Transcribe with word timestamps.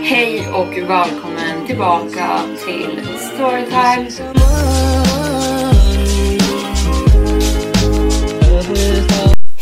Hej 0.00 0.48
och 0.48 0.76
välkommen 0.76 1.66
tillbaka 1.66 2.40
till 2.66 3.08
Storytime. 3.18 4.10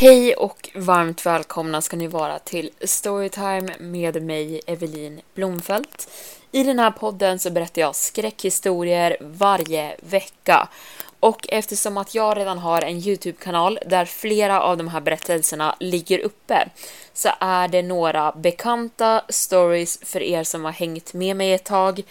Hej 0.00 0.34
och 0.34 0.70
varmt 0.74 1.26
välkomna 1.26 1.82
ska 1.82 1.96
ni 1.96 2.06
vara 2.06 2.38
till 2.38 2.70
Storytime 2.80 3.72
med 3.78 4.22
mig 4.22 4.60
Evelin 4.66 5.20
Blomfelt. 5.34 6.08
I 6.52 6.62
den 6.62 6.78
här 6.78 6.90
podden 6.90 7.38
så 7.38 7.50
berättar 7.50 7.82
jag 7.82 7.96
skräckhistorier 7.96 9.16
varje 9.20 9.96
vecka. 10.02 10.68
Och 11.26 11.46
eftersom 11.48 11.96
att 11.96 12.14
jag 12.14 12.36
redan 12.36 12.58
har 12.58 12.82
en 12.82 12.96
YouTube-kanal 12.96 13.78
där 13.86 14.04
flera 14.04 14.62
av 14.62 14.76
de 14.76 14.88
här 14.88 15.00
berättelserna 15.00 15.76
ligger 15.80 16.18
uppe 16.18 16.68
så 17.12 17.28
är 17.40 17.68
det 17.68 17.82
några 17.82 18.32
bekanta 18.32 19.22
stories 19.28 19.98
för 20.02 20.22
er 20.22 20.44
som 20.44 20.64
har 20.64 20.72
hängt 20.72 21.14
med 21.14 21.36
mig 21.36 21.52
ett 21.52 21.64
tag 21.64 22.02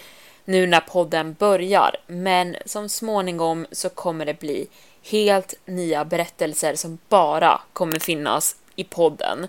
nu 0.46 0.68
när 0.68 0.80
podden 0.80 1.34
börjar. 1.34 1.96
Men 2.08 2.56
som 2.66 2.90
småningom 2.90 3.66
så 3.72 3.90
kommer 3.90 4.26
det 4.26 4.40
bli 4.40 4.68
helt 5.04 5.54
nya 5.66 6.06
berättelser 6.06 6.76
som 6.76 6.98
bara 7.10 7.62
kommer 7.74 8.00
finnas 8.00 8.56
i 8.76 8.84
podden. 8.84 9.48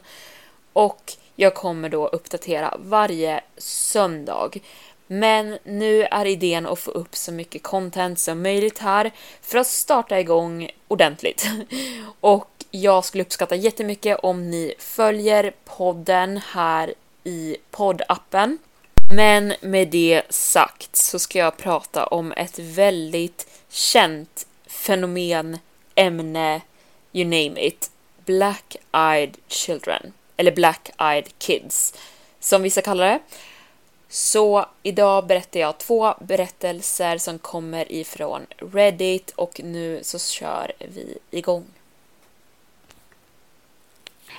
Och 0.73 1.13
jag 1.37 1.55
kommer 1.55 1.89
då 1.89 2.07
uppdatera 2.09 2.77
varje 2.79 3.41
söndag. 3.59 4.51
Men 5.07 5.59
nu 5.65 6.03
är 6.03 6.25
idén 6.25 6.67
att 6.67 6.79
få 6.79 6.91
upp 6.91 7.17
så 7.17 7.33
mycket 7.33 7.63
content 7.63 8.19
som 8.19 8.43
möjligt 8.43 8.79
här 8.79 9.11
för 9.43 9.59
att 9.59 9.67
starta 9.67 10.21
igång 10.21 10.71
ordentligt. 10.89 11.47
Och 12.21 12.51
jag 12.71 13.05
skulle 13.05 13.23
uppskatta 13.23 13.55
jättemycket 13.55 14.19
om 14.23 14.51
ni 14.51 14.75
följer 14.79 15.53
podden 15.65 16.41
här 16.53 16.95
i 17.25 17.57
poddappen. 17.71 18.59
Men 19.15 19.55
med 19.61 19.89
det 19.89 20.23
sagt 20.29 20.97
så 20.97 21.19
ska 21.19 21.39
jag 21.39 21.57
prata 21.57 22.07
om 22.07 22.33
ett 22.33 22.59
väldigt 22.59 23.47
känt 23.69 24.47
fenomen, 24.67 25.59
ämne, 25.95 26.61
you 27.13 27.25
name 27.25 27.67
it. 27.67 27.91
Black-eyed 28.25 29.35
children. 29.49 30.13
Eller 30.37 30.53
black-eyed 30.53 31.27
kids, 31.39 31.95
som 32.41 32.63
vissa 32.63 32.83
kallar 32.83 33.07
det. 33.07 33.21
Så 34.17 34.67
idag 34.83 35.27
berättar 35.27 35.61
jag 35.61 35.79
två 35.79 36.15
berättelser 36.21 37.19
som 37.19 37.39
kommer 37.39 37.93
ifrån 37.93 38.47
Reddit 38.73 39.31
och 39.31 39.61
nu 39.65 40.01
så 40.03 40.19
kör 40.19 40.73
vi 40.79 41.19
igång. 41.31 41.65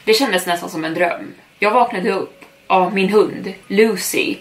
Det 0.06 0.14
kändes 0.14 0.46
nästan 0.46 0.70
som 0.70 0.86
en 0.86 0.94
dröm. 0.94 1.34
Jag 1.60 1.72
vaknade 1.72 2.12
upp 2.12 2.46
av 2.68 2.94
min 2.94 3.10
hund 3.10 3.54
Lucy 3.68 4.36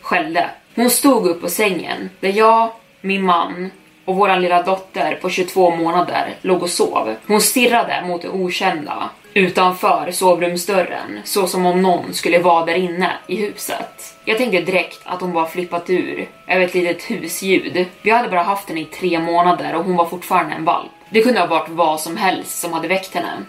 skällde. 0.00 0.50
Hon 0.74 0.90
stod 0.90 1.26
upp 1.26 1.40
på 1.40 1.48
sängen 1.48 2.10
där 2.20 2.32
jag, 2.32 2.70
min 3.00 3.24
man 3.24 3.70
och 4.04 4.16
vår 4.16 4.40
lilla 4.40 4.62
dotter 4.62 5.18
på 5.22 5.30
22 5.30 5.76
månader 5.76 6.36
låg 6.42 6.62
och 6.62 6.70
sov. 6.70 7.14
Hon 7.26 7.40
stirrade 7.40 8.04
mot 8.06 8.22
det 8.22 8.28
okända 8.28 9.10
utanför 9.38 10.10
sovrumsdörren 10.10 11.20
så 11.24 11.46
som 11.46 11.66
om 11.66 11.82
någon 11.82 12.14
skulle 12.14 12.38
vara 12.38 12.64
där 12.64 12.74
inne 12.74 13.12
i 13.26 13.36
huset. 13.36 14.16
Jag 14.24 14.38
tänkte 14.38 14.60
direkt 14.60 15.00
att 15.04 15.20
hon 15.20 15.32
bara 15.32 15.46
flippat 15.46 15.90
ur 15.90 16.28
över 16.46 16.64
ett 16.64 16.74
litet 16.74 17.10
husljud. 17.10 17.86
Vi 18.02 18.10
hade 18.10 18.28
bara 18.28 18.42
haft 18.42 18.68
henne 18.68 18.80
i 18.80 18.84
tre 18.84 19.20
månader 19.20 19.74
och 19.74 19.84
hon 19.84 19.96
var 19.96 20.06
fortfarande 20.06 20.54
en 20.54 20.64
valp. 20.64 20.90
Det 21.10 21.22
kunde 21.22 21.40
ha 21.40 21.46
varit 21.46 21.68
vad 21.68 22.00
som 22.00 22.16
helst 22.16 22.60
som 22.60 22.72
hade 22.72 22.88
väckt 22.88 23.14
henne. 23.14 23.42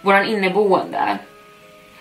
Våran 0.00 0.26
inneboende, 0.26 1.18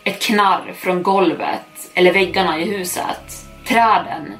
ett 0.04 0.22
knarr 0.22 0.74
från 0.76 1.04
golvet 1.04 1.92
eller 1.94 2.14
väggarna 2.14 2.60
i 2.60 2.78
huset, 2.78 3.46
träden 3.68 4.34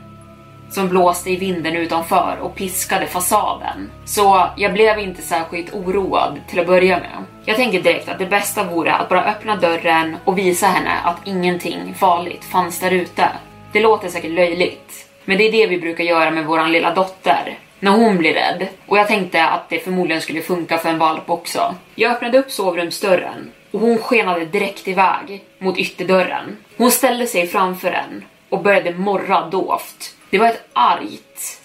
som 0.70 0.90
blåste 0.90 1.30
i 1.30 1.36
vinden 1.36 1.76
utanför 1.76 2.38
och 2.42 2.56
piskade 2.56 3.08
fasaden. 3.08 3.92
Så 4.06 4.48
jag 4.58 4.74
blev 4.74 5.00
inte 5.00 5.22
särskilt 5.22 5.74
oroad 5.74 6.40
till 6.48 6.60
att 6.60 6.68
börja 6.68 7.00
med. 7.00 7.24
Jag 7.46 7.56
tänker 7.56 7.82
direkt 7.82 8.10
att 8.10 8.20
det 8.20 8.26
bästa 8.26 8.64
vore 8.64 8.94
att 8.94 9.10
bara 9.10 9.26
öppna 9.26 9.56
dörren 9.56 10.18
och 10.24 10.38
visa 10.38 10.68
henne 10.68 10.92
att 11.04 11.28
ingenting 11.28 11.94
farligt 11.94 12.44
fanns 12.44 12.80
där 12.80 12.92
ute. 12.92 13.30
Det 13.72 13.80
låter 13.80 14.10
säkert 14.10 14.32
löjligt, 14.32 15.10
men 15.26 15.38
det 15.38 15.44
är 15.48 15.52
det 15.52 15.68
vi 15.68 15.78
brukar 15.78 16.04
göra 16.04 16.32
med 16.32 16.46
våran 16.46 16.72
lilla 16.72 16.94
dotter 16.94 17.60
när 17.80 17.92
hon 17.92 18.18
blir 18.18 18.34
rädd. 18.34 18.68
Och 18.86 18.98
jag 18.98 19.08
tänkte 19.08 19.46
att 19.46 19.70
det 19.70 19.80
förmodligen 19.80 20.22
skulle 20.22 20.42
funka 20.42 20.78
för 20.78 20.90
en 20.90 20.98
valp 20.98 21.30
också. 21.30 21.76
Jag 21.96 22.12
öppnade 22.12 22.38
upp 22.38 22.52
sovrumsdörren 22.52 23.52
och 23.72 23.80
hon 23.80 23.98
skenade 23.98 24.46
direkt 24.46 24.88
iväg 24.88 25.44
mot 25.60 25.78
ytterdörren. 25.78 26.58
Hon 26.78 26.92
ställde 26.92 27.28
sig 27.28 27.48
framför 27.48 27.92
den 27.92 28.26
och 28.50 28.62
började 28.64 28.94
morra 28.94 29.50
dovt. 29.50 30.15
Det 30.36 30.40
var 30.40 30.48
ett 30.48 30.70
argt, 30.74 31.62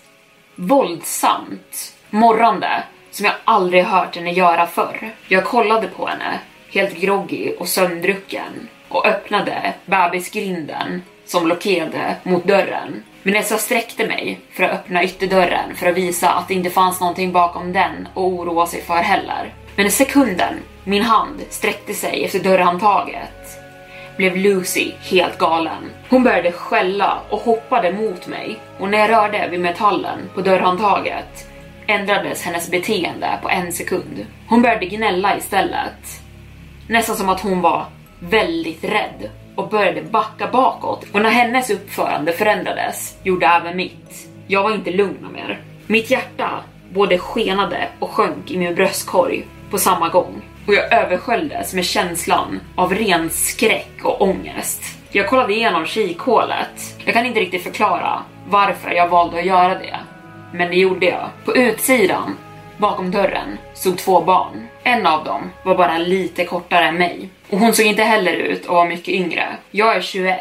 våldsamt 0.54 1.94
morrande 2.10 2.82
som 3.10 3.26
jag 3.26 3.34
aldrig 3.44 3.84
hört 3.84 4.16
henne 4.16 4.32
göra 4.32 4.66
förr. 4.66 5.14
Jag 5.28 5.44
kollade 5.44 5.88
på 5.88 6.06
henne, 6.06 6.38
helt 6.72 7.00
groggy 7.00 7.52
och 7.58 7.68
sömndrucken 7.68 8.68
och 8.88 9.06
öppnade 9.06 9.74
bebisgrinden 9.86 11.02
som 11.26 11.44
blockerade 11.44 12.16
mot 12.22 12.44
dörren. 12.44 13.02
Vanessa 13.22 13.58
sträckte 13.58 14.06
mig 14.06 14.40
för 14.52 14.62
att 14.62 14.70
öppna 14.70 15.04
ytterdörren 15.04 15.74
för 15.76 15.86
att 15.86 15.96
visa 15.96 16.30
att 16.30 16.48
det 16.48 16.54
inte 16.54 16.70
fanns 16.70 17.00
någonting 17.00 17.32
bakom 17.32 17.72
den 17.72 18.08
och 18.14 18.26
oroa 18.26 18.66
sig 18.66 18.82
för 18.82 18.96
heller. 18.96 19.54
Men 19.76 19.86
i 19.86 19.90
sekunden 19.90 20.54
min 20.84 21.02
hand 21.02 21.40
sträckte 21.48 21.94
sig 21.94 22.24
efter 22.24 22.38
dörrhandtaget 22.38 23.59
blev 24.20 24.36
Lucy 24.36 24.92
helt 25.00 25.38
galen. 25.38 25.90
Hon 26.08 26.24
började 26.24 26.52
skälla 26.52 27.18
och 27.30 27.38
hoppade 27.38 27.92
mot 27.92 28.26
mig 28.26 28.58
och 28.78 28.88
när 28.88 28.98
jag 28.98 29.10
rörde 29.10 29.48
vid 29.50 29.60
metallen 29.60 30.18
på 30.34 30.40
dörrhandtaget 30.40 31.48
ändrades 31.86 32.42
hennes 32.42 32.70
beteende 32.70 33.38
på 33.42 33.48
en 33.48 33.72
sekund. 33.72 34.26
Hon 34.48 34.62
började 34.62 34.86
gnälla 34.86 35.36
istället. 35.36 36.22
Nästan 36.88 37.16
som 37.16 37.28
att 37.28 37.40
hon 37.40 37.60
var 37.60 37.86
väldigt 38.18 38.84
rädd 38.84 39.30
och 39.54 39.68
började 39.68 40.02
backa 40.02 40.48
bakåt. 40.52 41.06
Och 41.12 41.22
när 41.22 41.30
hennes 41.30 41.70
uppförande 41.70 42.32
förändrades 42.32 43.16
gjorde 43.22 43.46
även 43.46 43.76
mitt. 43.76 44.28
Jag 44.46 44.62
var 44.62 44.74
inte 44.74 44.90
lugn 44.90 45.32
mer. 45.32 45.60
Mitt 45.86 46.10
hjärta 46.10 46.50
både 46.92 47.18
skenade 47.18 47.88
och 47.98 48.10
sjönk 48.10 48.50
i 48.50 48.58
min 48.58 48.74
bröstkorg 48.74 49.46
på 49.70 49.78
samma 49.78 50.08
gång 50.08 50.42
och 50.66 50.74
jag 50.74 50.92
översköljdes 50.92 51.74
med 51.74 51.84
känslan 51.84 52.60
av 52.74 52.94
ren 52.94 53.30
skräck 53.30 53.90
och 54.02 54.22
ångest. 54.22 54.82
Jag 55.12 55.28
kollade 55.28 55.54
igenom 55.54 55.86
kikhålet. 55.86 56.96
Jag 57.04 57.14
kan 57.14 57.26
inte 57.26 57.40
riktigt 57.40 57.62
förklara 57.62 58.22
varför 58.48 58.90
jag 58.90 59.08
valde 59.08 59.38
att 59.38 59.46
göra 59.46 59.74
det, 59.74 59.96
men 60.52 60.70
det 60.70 60.76
gjorde 60.76 61.06
jag. 61.06 61.28
På 61.44 61.56
utsidan, 61.56 62.36
bakom 62.76 63.10
dörren, 63.10 63.58
stod 63.74 63.98
två 63.98 64.20
barn. 64.20 64.66
En 64.82 65.06
av 65.06 65.24
dem 65.24 65.50
var 65.62 65.74
bara 65.74 65.98
lite 65.98 66.44
kortare 66.44 66.84
än 66.84 66.96
mig 66.96 67.28
och 67.50 67.58
hon 67.58 67.72
såg 67.72 67.86
inte 67.86 68.02
heller 68.02 68.32
ut 68.32 68.62
att 68.62 68.68
vara 68.68 68.84
mycket 68.84 69.14
yngre. 69.14 69.48
Jag 69.70 69.96
är 69.96 70.00
21 70.00 70.40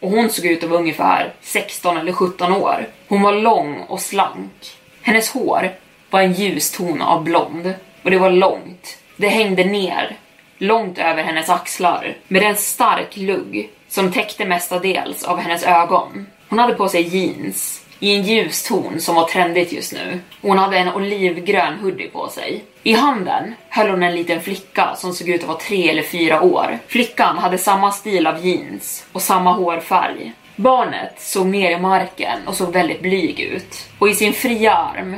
och 0.00 0.10
hon 0.10 0.30
såg 0.30 0.46
ut 0.46 0.64
att 0.64 0.70
vara 0.70 0.80
ungefär 0.80 1.32
16 1.40 1.96
eller 1.96 2.12
17 2.12 2.52
år. 2.52 2.86
Hon 3.08 3.22
var 3.22 3.32
lång 3.32 3.80
och 3.80 4.00
slank. 4.00 4.76
Hennes 5.02 5.30
hår 5.30 5.70
var 6.10 6.20
en 6.20 6.32
ljus 6.32 6.70
ton 6.70 7.02
av 7.02 7.24
blond 7.24 7.74
och 8.04 8.10
det 8.10 8.18
var 8.18 8.30
långt 8.30 8.98
det 9.16 9.28
hängde 9.28 9.64
ner 9.64 10.16
långt 10.58 10.98
över 10.98 11.22
hennes 11.22 11.48
axlar, 11.48 12.16
med 12.28 12.42
en 12.42 12.56
stark 12.56 13.16
lugg 13.16 13.70
som 13.88 14.12
täckte 14.12 14.44
mestadels 14.44 15.24
av 15.24 15.38
hennes 15.38 15.64
ögon. 15.64 16.26
Hon 16.48 16.58
hade 16.58 16.74
på 16.74 16.88
sig 16.88 17.16
jeans 17.16 17.84
i 17.98 18.16
en 18.16 18.22
ljus 18.22 18.62
ton 18.62 19.00
som 19.00 19.14
var 19.14 19.24
trendigt 19.24 19.72
just 19.72 19.92
nu. 19.92 20.20
Hon 20.42 20.58
hade 20.58 20.78
en 20.78 20.94
olivgrön 20.94 21.78
hoodie 21.78 22.08
på 22.08 22.28
sig. 22.28 22.64
I 22.82 22.92
handen 22.92 23.54
höll 23.68 23.90
hon 23.90 24.02
en 24.02 24.14
liten 24.14 24.40
flicka 24.40 24.94
som 24.96 25.12
såg 25.12 25.28
ut 25.28 25.42
att 25.42 25.48
vara 25.48 25.58
tre 25.58 25.90
eller 25.90 26.02
fyra 26.02 26.42
år. 26.42 26.78
Flickan 26.86 27.38
hade 27.38 27.58
samma 27.58 27.92
stil 27.92 28.26
av 28.26 28.46
jeans 28.46 29.06
och 29.12 29.22
samma 29.22 29.52
hårfärg. 29.52 30.32
Barnet 30.56 31.20
såg 31.20 31.46
ner 31.46 31.70
i 31.70 31.80
marken 31.80 32.38
och 32.46 32.54
såg 32.54 32.72
väldigt 32.72 33.02
blyg 33.02 33.40
ut. 33.40 33.88
Och 33.98 34.08
i 34.08 34.14
sin 34.14 34.32
fria 34.32 34.74
arm 34.74 35.16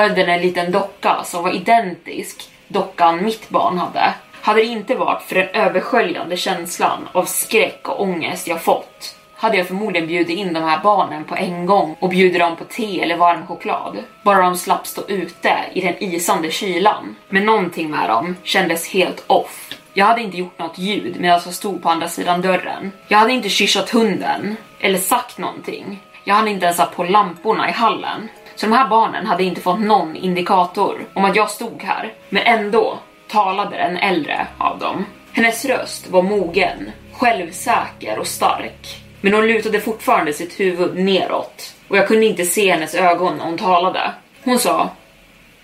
höll 0.00 0.14
den 0.14 0.28
en 0.28 0.42
liten 0.42 0.72
docka 0.72 1.24
som 1.24 1.42
var 1.42 1.54
identisk 1.54 2.50
dockan 2.68 3.24
mitt 3.24 3.48
barn 3.48 3.78
hade. 3.78 4.14
Hade 4.42 4.60
det 4.60 4.66
inte 4.66 4.94
varit 4.94 5.22
för 5.22 5.34
den 5.34 5.48
översköljande 5.48 6.36
känslan 6.36 7.08
av 7.12 7.24
skräck 7.24 7.88
och 7.88 8.02
ångest 8.02 8.46
jag 8.46 8.62
fått 8.62 9.16
hade 9.40 9.56
jag 9.56 9.66
förmodligen 9.66 10.08
bjudit 10.08 10.38
in 10.38 10.52
de 10.52 10.62
här 10.62 10.80
barnen 10.82 11.24
på 11.24 11.36
en 11.36 11.66
gång 11.66 11.96
och 12.00 12.08
bjudit 12.08 12.40
dem 12.40 12.56
på 12.56 12.64
te 12.64 13.02
eller 13.02 13.16
varm 13.16 13.46
choklad. 13.46 13.96
Bara 14.22 14.42
de 14.42 14.56
slapp 14.56 14.86
stå 14.86 15.02
ute 15.08 15.56
i 15.72 15.80
den 15.80 15.94
isande 16.02 16.50
kylan. 16.50 17.16
Men 17.28 17.46
någonting 17.46 17.90
med 17.90 18.08
dem 18.08 18.36
kändes 18.42 18.88
helt 18.88 19.24
off. 19.26 19.70
Jag 19.92 20.06
hade 20.06 20.22
inte 20.22 20.36
gjort 20.36 20.58
något 20.58 20.78
ljud 20.78 21.20
medan 21.20 21.40
jag 21.44 21.54
stod 21.54 21.82
på 21.82 21.88
andra 21.88 22.08
sidan 22.08 22.42
dörren. 22.42 22.92
Jag 23.08 23.18
hade 23.18 23.32
inte 23.32 23.48
kyssat 23.48 23.90
hunden 23.90 24.56
eller 24.80 24.98
sagt 24.98 25.38
någonting. 25.38 26.02
Jag 26.24 26.34
hade 26.34 26.50
inte 26.50 26.64
ens 26.64 26.76
satt 26.76 26.96
på 26.96 27.04
lamporna 27.04 27.68
i 27.68 27.72
hallen. 27.72 28.28
Så 28.60 28.66
de 28.66 28.72
här 28.72 28.88
barnen 28.88 29.26
hade 29.26 29.44
inte 29.44 29.60
fått 29.60 29.80
någon 29.80 30.16
indikator 30.16 31.06
om 31.14 31.24
att 31.24 31.36
jag 31.36 31.50
stod 31.50 31.82
här. 31.82 32.12
Men 32.28 32.42
ändå 32.42 32.98
talade 33.28 33.76
den 33.76 33.96
äldre 33.96 34.46
av 34.58 34.78
dem. 34.78 35.04
Hennes 35.32 35.64
röst 35.64 36.10
var 36.10 36.22
mogen, 36.22 36.90
självsäker 37.12 38.18
och 38.18 38.26
stark. 38.26 39.02
Men 39.20 39.34
hon 39.34 39.46
lutade 39.46 39.80
fortfarande 39.80 40.32
sitt 40.32 40.60
huvud 40.60 40.98
neråt 40.98 41.74
och 41.88 41.96
jag 41.96 42.08
kunde 42.08 42.26
inte 42.26 42.44
se 42.44 42.72
hennes 42.72 42.94
ögon 42.94 43.36
när 43.36 43.44
hon 43.44 43.58
talade. 43.58 44.12
Hon 44.44 44.58
sa 44.58 44.88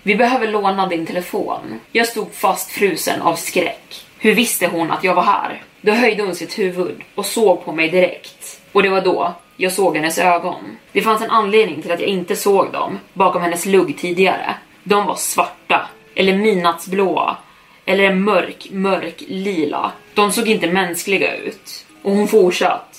Vi 0.03 0.15
behöver 0.15 0.47
låna 0.47 0.87
din 0.87 1.05
telefon. 1.05 1.79
Jag 1.91 2.07
stod 2.07 2.33
fast 2.33 2.71
frusen 2.71 3.21
av 3.21 3.35
skräck. 3.35 4.05
Hur 4.19 4.35
visste 4.35 4.67
hon 4.67 4.91
att 4.91 5.03
jag 5.03 5.15
var 5.15 5.23
här? 5.23 5.63
Då 5.81 5.91
höjde 5.91 6.23
hon 6.23 6.35
sitt 6.35 6.59
huvud 6.59 7.01
och 7.15 7.25
såg 7.25 7.65
på 7.65 7.71
mig 7.71 7.89
direkt. 7.89 8.61
Och 8.71 8.83
det 8.83 8.89
var 8.89 9.01
då 9.01 9.33
jag 9.57 9.71
såg 9.71 9.95
hennes 9.95 10.17
ögon. 10.17 10.77
Det 10.91 11.01
fanns 11.01 11.21
en 11.21 11.31
anledning 11.31 11.81
till 11.81 11.91
att 11.91 11.99
jag 11.99 12.09
inte 12.09 12.35
såg 12.35 12.71
dem 12.71 12.99
bakom 13.13 13.41
hennes 13.41 13.65
lugg 13.65 13.97
tidigare. 13.97 14.55
De 14.83 15.05
var 15.05 15.15
svarta, 15.15 15.87
eller 16.15 16.37
midnattsblåa, 16.37 17.37
eller 17.85 18.03
en 18.03 18.23
mörk, 18.23 18.67
mörk 18.71 19.23
lila. 19.27 19.91
De 20.13 20.31
såg 20.31 20.47
inte 20.47 20.71
mänskliga 20.71 21.35
ut. 21.35 21.85
Och 22.01 22.11
hon 22.11 22.27
fortsatte. 22.27 22.97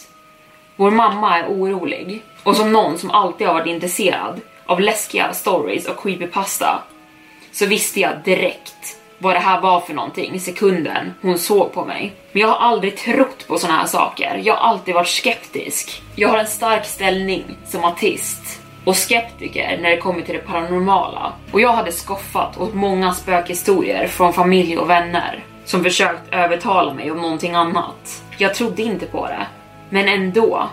Vår 0.77 0.91
mamma 0.91 1.39
är 1.39 1.47
orolig. 1.47 2.23
Och 2.43 2.57
som 2.57 2.73
någon 2.73 2.99
som 2.99 3.11
alltid 3.11 3.47
har 3.47 3.55
varit 3.55 3.67
intresserad 3.67 4.41
av 4.67 4.81
läskiga 4.81 5.33
stories 5.33 5.89
och 5.89 6.03
creepypasta 6.03 6.83
så 7.53 7.67
visste 7.67 8.01
jag 8.01 8.13
direkt 8.25 8.98
vad 9.19 9.35
det 9.35 9.41
här 9.41 9.61
var 9.61 9.81
för 9.81 9.95
någonting 9.95 10.35
i 10.35 10.39
sekunden 10.39 11.15
hon 11.23 11.39
såg 11.39 11.73
på 11.73 11.85
mig. 11.85 12.13
Men 12.33 12.43
jag 12.43 12.49
har 12.49 12.69
aldrig 12.69 12.97
trott 12.97 13.49
på 13.49 13.59
såna 13.59 13.73
här 13.73 13.87
saker. 13.87 14.41
Jag 14.45 14.55
har 14.55 14.71
alltid 14.71 14.95
varit 14.95 15.09
skeptisk. 15.09 16.03
Jag 16.15 16.29
har 16.29 16.39
en 16.39 16.47
stark 16.47 16.85
ställning 16.85 17.45
som 17.67 17.85
artist 17.85 18.61
och 18.85 18.97
skeptiker 18.97 19.79
när 19.83 19.91
det 19.91 19.97
kommer 19.97 20.23
till 20.23 20.35
det 20.35 20.47
paranormala. 20.47 21.33
Och 21.53 21.61
jag 21.61 21.73
hade 21.73 21.93
skoffat 21.93 22.59
åt 22.59 22.75
många 22.75 23.13
spökhistorier 23.13 24.07
från 24.07 24.33
familj 24.33 24.79
och 24.79 24.91
vänner 24.91 25.45
som 25.65 25.85
försökt 25.85 26.35
övertala 26.35 26.95
mig 26.95 27.11
om 27.11 27.21
någonting 27.21 27.55
annat. 27.55 28.23
Jag 28.39 28.55
trodde 28.55 28.83
inte 28.83 29.07
på 29.07 29.27
det, 29.27 29.47
men 29.91 30.09
ändå. 30.09 30.69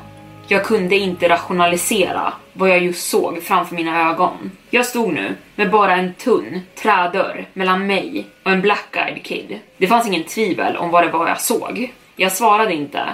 Jag 0.48 0.66
kunde 0.66 0.96
inte 0.96 1.30
rationalisera 1.30 2.34
vad 2.58 2.70
jag 2.70 2.84
just 2.84 3.10
såg 3.10 3.44
framför 3.44 3.76
mina 3.76 4.10
ögon. 4.10 4.52
Jag 4.70 4.86
stod 4.86 5.14
nu 5.14 5.36
med 5.56 5.72
bara 5.72 5.96
en 5.96 6.14
tunn 6.14 6.62
trädörr 6.76 7.48
mellan 7.54 7.88
mig 7.88 8.26
och 8.44 8.52
en 8.52 8.62
black-eyed 8.62 9.24
kid. 9.24 9.60
Det 9.78 9.88
fanns 9.88 10.08
ingen 10.08 10.24
tvivel 10.24 10.78
om 10.78 10.90
vad 10.90 11.04
det 11.04 11.12
var 11.12 11.28
jag 11.28 11.42
såg. 11.42 11.94
Jag 12.16 12.32
svarade 12.32 12.74
inte 12.74 13.06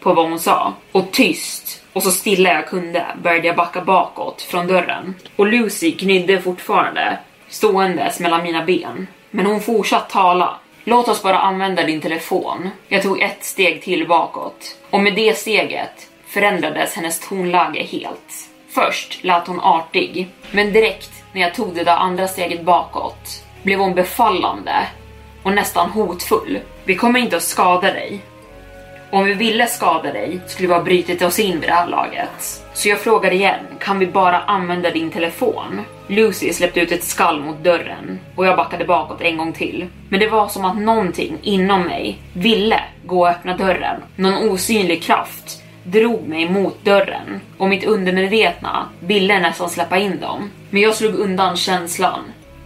på 0.00 0.14
vad 0.14 0.28
hon 0.28 0.38
sa 0.38 0.74
och 0.92 1.10
tyst 1.12 1.84
och 1.92 2.02
så 2.02 2.10
stilla 2.10 2.52
jag 2.52 2.68
kunde 2.68 3.06
började 3.22 3.46
jag 3.46 3.56
backa 3.56 3.80
bakåt 3.80 4.42
från 4.42 4.66
dörren. 4.66 5.14
Och 5.36 5.46
Lucy 5.46 5.90
gnydde 5.90 6.40
fortfarande 6.40 7.18
ståendes 7.48 8.20
mellan 8.20 8.42
mina 8.42 8.64
ben. 8.64 9.06
Men 9.30 9.46
hon 9.46 9.60
fortsatte 9.60 10.12
tala 10.12 10.58
Låt 10.84 11.08
oss 11.08 11.22
bara 11.22 11.38
använda 11.38 11.82
din 11.82 12.00
telefon. 12.00 12.70
Jag 12.88 13.02
tog 13.02 13.20
ett 13.20 13.44
steg 13.44 13.82
till 13.82 14.08
bakåt 14.08 14.76
och 14.90 15.00
med 15.00 15.14
det 15.14 15.38
steget 15.38 16.10
förändrades 16.26 16.94
hennes 16.94 17.20
tonläge 17.28 17.82
helt. 17.82 18.49
Först 18.74 19.24
lät 19.24 19.46
hon 19.46 19.60
artig, 19.60 20.28
men 20.50 20.72
direkt 20.72 21.10
när 21.32 21.40
jag 21.40 21.54
tog 21.54 21.74
det 21.74 21.84
där 21.84 21.96
andra 21.96 22.28
steget 22.28 22.64
bakåt 22.64 23.44
blev 23.62 23.78
hon 23.78 23.94
befallande 23.94 24.86
och 25.42 25.52
nästan 25.52 25.90
hotfull. 25.90 26.58
Vi 26.84 26.96
kommer 26.96 27.20
inte 27.20 27.36
att 27.36 27.42
skada 27.42 27.92
dig. 27.92 28.20
Om 29.10 29.24
vi 29.24 29.34
ville 29.34 29.66
skada 29.66 30.12
dig 30.12 30.40
skulle 30.46 30.68
vi 30.68 30.74
ha 30.74 30.82
brutit 30.82 31.22
oss 31.22 31.38
in 31.38 31.60
vid 31.60 31.68
det 31.68 31.74
här 31.74 31.86
laget. 31.86 32.62
Så 32.74 32.88
jag 32.88 33.00
frågar 33.00 33.30
igen, 33.30 33.60
kan 33.80 33.98
vi 33.98 34.06
bara 34.06 34.40
använda 34.40 34.90
din 34.90 35.10
telefon? 35.10 35.80
Lucy 36.06 36.52
släppte 36.52 36.80
ut 36.80 36.92
ett 36.92 37.04
skall 37.04 37.40
mot 37.40 37.64
dörren 37.64 38.20
och 38.36 38.46
jag 38.46 38.56
backade 38.56 38.84
bakåt 38.84 39.20
en 39.20 39.36
gång 39.36 39.52
till. 39.52 39.86
Men 40.08 40.20
det 40.20 40.28
var 40.28 40.48
som 40.48 40.64
att 40.64 40.78
någonting 40.78 41.38
inom 41.42 41.82
mig 41.82 42.18
ville 42.32 42.80
gå 43.04 43.20
och 43.20 43.28
öppna 43.28 43.56
dörren. 43.56 44.02
Någon 44.16 44.50
osynlig 44.50 45.02
kraft 45.02 45.59
drog 45.90 46.28
mig 46.28 46.50
mot 46.50 46.84
dörren 46.84 47.40
och 47.58 47.68
mitt 47.68 47.84
undermedvetna 47.84 48.88
ville 49.00 49.40
nästan 49.40 49.70
släppa 49.70 49.98
in 49.98 50.20
dem. 50.20 50.50
Men 50.70 50.82
jag 50.82 50.94
slog 50.94 51.14
undan 51.14 51.56
känslan, 51.56 52.24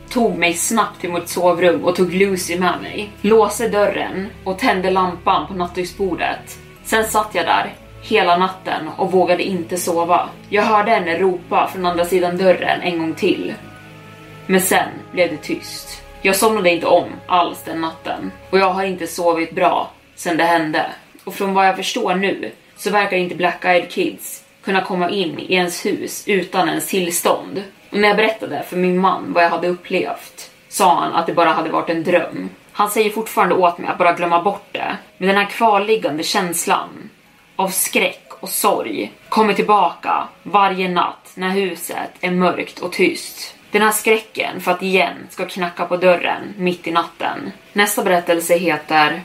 tog 0.08 0.38
mig 0.38 0.54
snabbt 0.54 1.00
till 1.00 1.12
mitt 1.12 1.28
sovrum 1.28 1.84
och 1.84 1.96
tog 1.96 2.14
Lucy 2.14 2.58
med 2.58 2.74
mig, 2.82 3.10
låste 3.20 3.68
dörren 3.68 4.28
och 4.44 4.58
tände 4.58 4.90
lampan 4.90 5.46
på 5.46 5.54
nattduksbordet. 5.54 6.58
Sen 6.84 7.04
satt 7.04 7.30
jag 7.32 7.46
där 7.46 7.74
hela 8.02 8.36
natten 8.36 8.88
och 8.96 9.12
vågade 9.12 9.42
inte 9.42 9.76
sova. 9.76 10.28
Jag 10.48 10.62
hörde 10.62 10.90
henne 10.90 11.18
ropa 11.18 11.70
från 11.72 11.86
andra 11.86 12.04
sidan 12.04 12.36
dörren 12.36 12.80
en 12.80 12.98
gång 12.98 13.14
till. 13.14 13.54
Men 14.46 14.60
sen 14.60 14.88
blev 15.12 15.30
det 15.30 15.36
tyst. 15.36 16.02
Jag 16.22 16.36
somnade 16.36 16.70
inte 16.70 16.86
om 16.86 17.08
alls 17.26 17.62
den 17.64 17.80
natten 17.80 18.30
och 18.50 18.58
jag 18.58 18.70
har 18.70 18.84
inte 18.84 19.06
sovit 19.06 19.54
bra 19.54 19.90
sen 20.14 20.36
det 20.36 20.44
hände. 20.44 20.86
Och 21.24 21.34
från 21.34 21.54
vad 21.54 21.68
jag 21.68 21.76
förstår 21.76 22.14
nu 22.14 22.52
så 22.84 22.90
verkar 22.90 23.16
inte 23.16 23.34
Black 23.34 23.64
Eyed 23.64 23.90
Kids 23.90 24.44
kunna 24.64 24.80
komma 24.80 25.10
in 25.10 25.38
i 25.38 25.54
ens 25.54 25.86
hus 25.86 26.24
utan 26.26 26.68
ens 26.68 26.86
tillstånd. 26.86 27.62
Och 27.90 27.98
när 27.98 28.08
jag 28.08 28.16
berättade 28.16 28.62
för 28.68 28.76
min 28.76 28.98
man 28.98 29.32
vad 29.32 29.44
jag 29.44 29.50
hade 29.50 29.68
upplevt 29.68 30.50
sa 30.68 31.00
han 31.00 31.12
att 31.12 31.26
det 31.26 31.34
bara 31.34 31.50
hade 31.50 31.70
varit 31.70 31.90
en 31.90 32.04
dröm. 32.04 32.50
Han 32.72 32.90
säger 32.90 33.10
fortfarande 33.10 33.54
åt 33.54 33.78
mig 33.78 33.90
att 33.90 33.98
bara 33.98 34.12
glömma 34.12 34.42
bort 34.42 34.68
det, 34.72 34.96
men 35.18 35.28
den 35.28 35.36
här 35.36 35.50
kvarliggande 35.50 36.22
känslan 36.22 37.10
av 37.56 37.68
skräck 37.68 38.28
och 38.40 38.48
sorg 38.48 39.12
kommer 39.28 39.54
tillbaka 39.54 40.28
varje 40.42 40.88
natt 40.88 41.32
när 41.34 41.50
huset 41.50 42.10
är 42.20 42.30
mörkt 42.30 42.78
och 42.78 42.92
tyst. 42.92 43.54
Den 43.70 43.82
här 43.82 43.92
skräcken 43.92 44.60
för 44.60 44.70
att 44.70 44.82
igen 44.82 45.26
ska 45.30 45.44
knacka 45.44 45.84
på 45.84 45.96
dörren 45.96 46.54
mitt 46.58 46.86
i 46.86 46.90
natten. 46.90 47.52
Nästa 47.72 48.04
berättelse 48.04 48.56
heter 48.56 49.22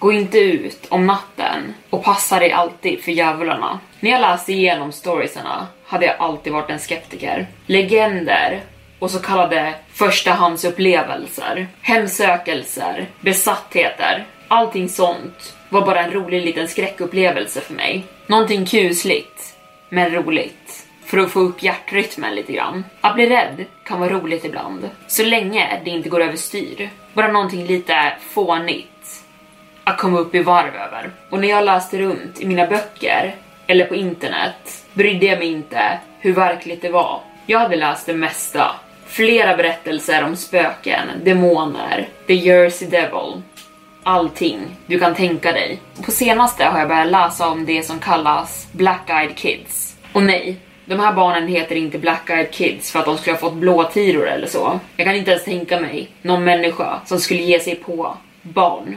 Gå 0.00 0.12
inte 0.12 0.38
ut 0.38 0.86
om 0.88 1.06
natten 1.06 1.74
och 1.90 2.04
passa 2.04 2.38
dig 2.38 2.52
alltid 2.52 3.00
för 3.00 3.12
djävularna. 3.12 3.80
När 4.00 4.10
jag 4.10 4.20
läste 4.20 4.52
igenom 4.52 4.92
storiesarna 4.92 5.66
hade 5.86 6.06
jag 6.06 6.16
alltid 6.18 6.52
varit 6.52 6.70
en 6.70 6.78
skeptiker. 6.78 7.46
Legender 7.66 8.60
och 8.98 9.10
så 9.10 9.18
kallade 9.18 9.74
förstahandsupplevelser, 9.92 11.68
hemsökelser, 11.82 13.06
besattheter. 13.20 14.26
Allting 14.48 14.88
sånt 14.88 15.56
var 15.68 15.86
bara 15.86 16.04
en 16.04 16.12
rolig 16.12 16.44
liten 16.44 16.68
skräckupplevelse 16.68 17.60
för 17.60 17.74
mig. 17.74 18.04
Någonting 18.26 18.66
kusligt, 18.66 19.56
men 19.88 20.10
roligt. 20.10 20.86
För 21.04 21.18
att 21.18 21.30
få 21.30 21.40
upp 21.40 21.62
hjärtrytmen 21.62 22.34
lite 22.34 22.52
grann. 22.52 22.84
Att 23.00 23.14
bli 23.14 23.26
rädd 23.26 23.64
kan 23.84 24.00
vara 24.00 24.10
roligt 24.10 24.44
ibland. 24.44 24.90
Så 25.06 25.24
länge 25.24 25.80
det 25.84 25.90
inte 25.90 26.08
går 26.08 26.20
överstyr. 26.22 26.90
Bara 27.12 27.32
någonting 27.32 27.66
lite 27.66 28.12
fånigt 28.20 28.86
att 29.90 29.98
komma 29.98 30.18
upp 30.18 30.34
i 30.34 30.42
varv 30.42 30.74
över. 30.74 31.10
Och 31.30 31.40
när 31.40 31.48
jag 31.48 31.64
läste 31.64 31.98
runt 31.98 32.40
i 32.40 32.46
mina 32.46 32.66
böcker 32.66 33.34
eller 33.66 33.84
på 33.84 33.94
internet 33.94 34.84
brydde 34.92 35.26
jag 35.26 35.38
mig 35.38 35.48
inte 35.48 35.98
hur 36.20 36.32
verkligt 36.32 36.82
det 36.82 36.88
var. 36.88 37.20
Jag 37.46 37.58
hade 37.58 37.76
läst 37.76 38.06
det 38.06 38.14
mesta. 38.14 38.70
Flera 39.06 39.56
berättelser 39.56 40.24
om 40.24 40.36
spöken, 40.36 41.08
demoner, 41.24 42.08
the 42.26 42.34
Jersey 42.34 42.88
Devil, 42.88 43.42
allting 44.02 44.58
du 44.86 44.98
kan 44.98 45.14
tänka 45.14 45.52
dig. 45.52 45.80
På 46.04 46.10
senaste 46.10 46.64
har 46.64 46.78
jag 46.78 46.88
börjat 46.88 47.10
läsa 47.10 47.48
om 47.48 47.66
det 47.66 47.82
som 47.82 47.98
kallas 47.98 48.68
Black 48.72 49.10
Eyed 49.10 49.36
Kids. 49.36 49.96
Och 50.12 50.22
nej, 50.22 50.56
de 50.84 51.00
här 51.00 51.12
barnen 51.12 51.48
heter 51.48 51.76
inte 51.76 51.98
Black 51.98 52.30
Eyed 52.30 52.50
Kids 52.50 52.92
för 52.92 52.98
att 52.98 53.04
de 53.04 53.18
skulle 53.18 53.34
ha 53.36 53.40
fått 53.40 53.54
blåtiror 53.54 54.28
eller 54.28 54.46
så. 54.46 54.80
Jag 54.96 55.06
kan 55.06 55.16
inte 55.16 55.30
ens 55.30 55.44
tänka 55.44 55.80
mig 55.80 56.08
någon 56.22 56.44
människa 56.44 57.00
som 57.06 57.18
skulle 57.18 57.42
ge 57.42 57.60
sig 57.60 57.74
på 57.74 58.16
barn 58.42 58.96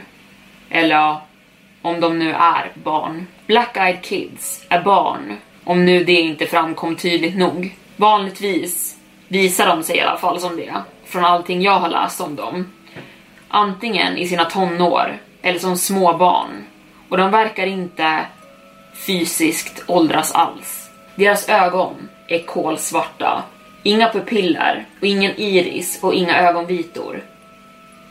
eller 0.70 1.16
om 1.82 2.00
de 2.00 2.18
nu 2.18 2.30
är 2.32 2.72
barn. 2.74 3.26
Black 3.46 3.76
Eyed 3.76 4.02
Kids 4.02 4.64
är 4.68 4.82
barn, 4.82 5.36
om 5.64 5.84
nu 5.84 6.04
det 6.04 6.12
inte 6.12 6.46
framkom 6.46 6.96
tydligt 6.96 7.36
nog. 7.36 7.76
Vanligtvis 7.96 8.96
visar 9.28 9.66
de 9.66 9.82
sig 9.82 9.96
i 9.96 10.00
alla 10.00 10.18
fall 10.18 10.40
som 10.40 10.56
det, 10.56 10.74
från 11.04 11.24
allting 11.24 11.62
jag 11.62 11.78
har 11.78 11.88
läst 11.88 12.20
om 12.20 12.36
dem. 12.36 12.72
Antingen 13.48 14.16
i 14.16 14.26
sina 14.26 14.44
tonår 14.44 15.18
eller 15.42 15.58
som 15.58 15.76
små 15.76 16.16
barn. 16.16 16.64
Och 17.08 17.16
de 17.16 17.30
verkar 17.30 17.66
inte 17.66 18.26
fysiskt 19.06 19.84
åldras 19.86 20.32
alls. 20.32 20.90
Deras 21.14 21.48
ögon 21.48 22.08
är 22.28 22.38
kolsvarta. 22.38 23.42
Inga 23.82 24.12
pupiller 24.12 24.84
och 25.00 25.06
ingen 25.06 25.32
iris 25.36 25.98
och 26.02 26.14
inga 26.14 26.38
ögonvitor. 26.38 27.22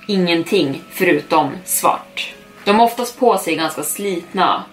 Ingenting 0.07 0.81
förutom 0.91 1.51
svart. 1.65 2.33
De 2.65 2.79
har 2.79 2.85
oftast 2.85 3.19
på 3.19 3.37
sig 3.37 3.55
ganska 3.55 3.83
slitna 3.83 4.63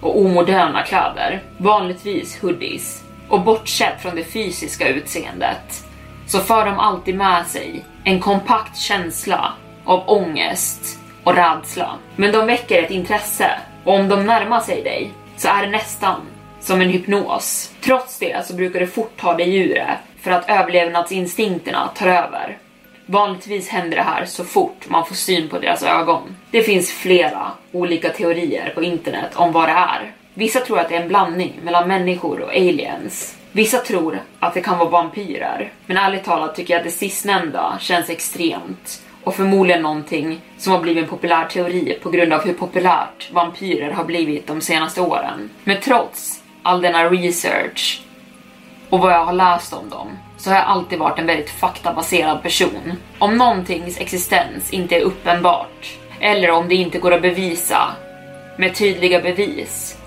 och 0.00 0.20
omoderna 0.20 0.82
kläder, 0.82 1.42
vanligtvis 1.58 2.40
hoodies. 2.40 3.02
Och 3.28 3.40
bortsett 3.40 4.02
från 4.02 4.16
det 4.16 4.24
fysiska 4.24 4.88
utseendet 4.88 5.84
så 6.26 6.40
för 6.40 6.66
de 6.66 6.78
alltid 6.78 7.16
med 7.16 7.46
sig 7.46 7.84
en 8.04 8.20
kompakt 8.20 8.78
känsla 8.78 9.52
av 9.84 10.02
ångest 10.06 10.98
och 11.24 11.34
rädsla. 11.34 11.94
Men 12.16 12.32
de 12.32 12.46
väcker 12.46 12.82
ett 12.82 12.90
intresse 12.90 13.50
och 13.84 13.94
om 13.94 14.08
de 14.08 14.26
närmar 14.26 14.60
sig 14.60 14.82
dig 14.82 15.10
så 15.36 15.48
är 15.48 15.62
det 15.62 15.70
nästan 15.70 16.20
som 16.60 16.80
en 16.80 16.88
hypnos. 16.88 17.72
Trots 17.84 18.18
det 18.18 18.46
så 18.46 18.54
brukar 18.54 18.80
det 18.80 18.86
fort 18.86 19.12
ta 19.16 19.34
dig 19.34 19.56
ur 19.56 19.74
det 19.74 19.98
för 20.20 20.30
att 20.30 20.50
överlevnadsinstinkterna 20.50 21.88
tar 21.94 22.06
över. 22.06 22.58
Vanligtvis 23.06 23.68
händer 23.68 23.96
det 23.96 24.02
här 24.02 24.24
så 24.24 24.44
fort 24.44 24.88
man 24.88 25.06
får 25.06 25.14
syn 25.14 25.48
på 25.48 25.58
deras 25.58 25.82
ögon. 25.82 26.36
Det 26.50 26.62
finns 26.62 26.92
flera 26.92 27.50
olika 27.72 28.08
teorier 28.08 28.72
på 28.74 28.82
internet 28.82 29.30
om 29.34 29.52
vad 29.52 29.68
det 29.68 29.72
är. 29.72 30.12
Vissa 30.34 30.60
tror 30.60 30.78
att 30.78 30.88
det 30.88 30.96
är 30.96 31.02
en 31.02 31.08
blandning 31.08 31.60
mellan 31.62 31.88
människor 31.88 32.40
och 32.40 32.50
aliens. 32.50 33.36
Vissa 33.52 33.78
tror 33.78 34.20
att 34.40 34.54
det 34.54 34.60
kan 34.60 34.78
vara 34.78 34.88
vampyrer. 34.88 35.72
Men 35.86 35.96
ärligt 35.96 36.24
talat 36.24 36.54
tycker 36.54 36.74
jag 36.74 36.78
att 36.78 36.84
det 36.84 36.90
sistnämnda 36.90 37.78
känns 37.80 38.10
extremt 38.10 39.02
och 39.24 39.34
förmodligen 39.34 39.82
någonting 39.82 40.40
som 40.58 40.72
har 40.72 40.80
blivit 40.80 41.02
en 41.02 41.10
populär 41.10 41.44
teori 41.44 41.98
på 42.02 42.10
grund 42.10 42.32
av 42.32 42.44
hur 42.44 42.52
populärt 42.52 43.32
vampyrer 43.32 43.90
har 43.90 44.04
blivit 44.04 44.46
de 44.46 44.60
senaste 44.60 45.00
åren. 45.00 45.50
Men 45.64 45.80
trots 45.80 46.42
all 46.62 46.82
denna 46.82 47.10
research 47.10 48.02
och 48.90 48.98
vad 48.98 49.12
jag 49.12 49.24
har 49.24 49.32
läst 49.32 49.72
om 49.72 49.90
dem 49.90 50.08
så 50.36 50.50
har 50.50 50.56
jag 50.56 50.66
alltid 50.66 50.98
varit 50.98 51.18
en 51.18 51.26
väldigt 51.26 51.50
faktabaserad 51.50 52.42
person. 52.42 52.92
Om 53.18 53.36
någontings 53.36 54.00
existens 54.00 54.72
inte 54.72 54.96
är 54.96 55.00
uppenbart 55.00 55.98
eller 56.20 56.50
om 56.50 56.68
det 56.68 56.74
inte 56.74 56.98
går 56.98 57.12
att 57.12 57.22
bevisa 57.22 57.78
med 58.58 58.74
tydliga 58.74 59.20
bevis. 59.20 59.98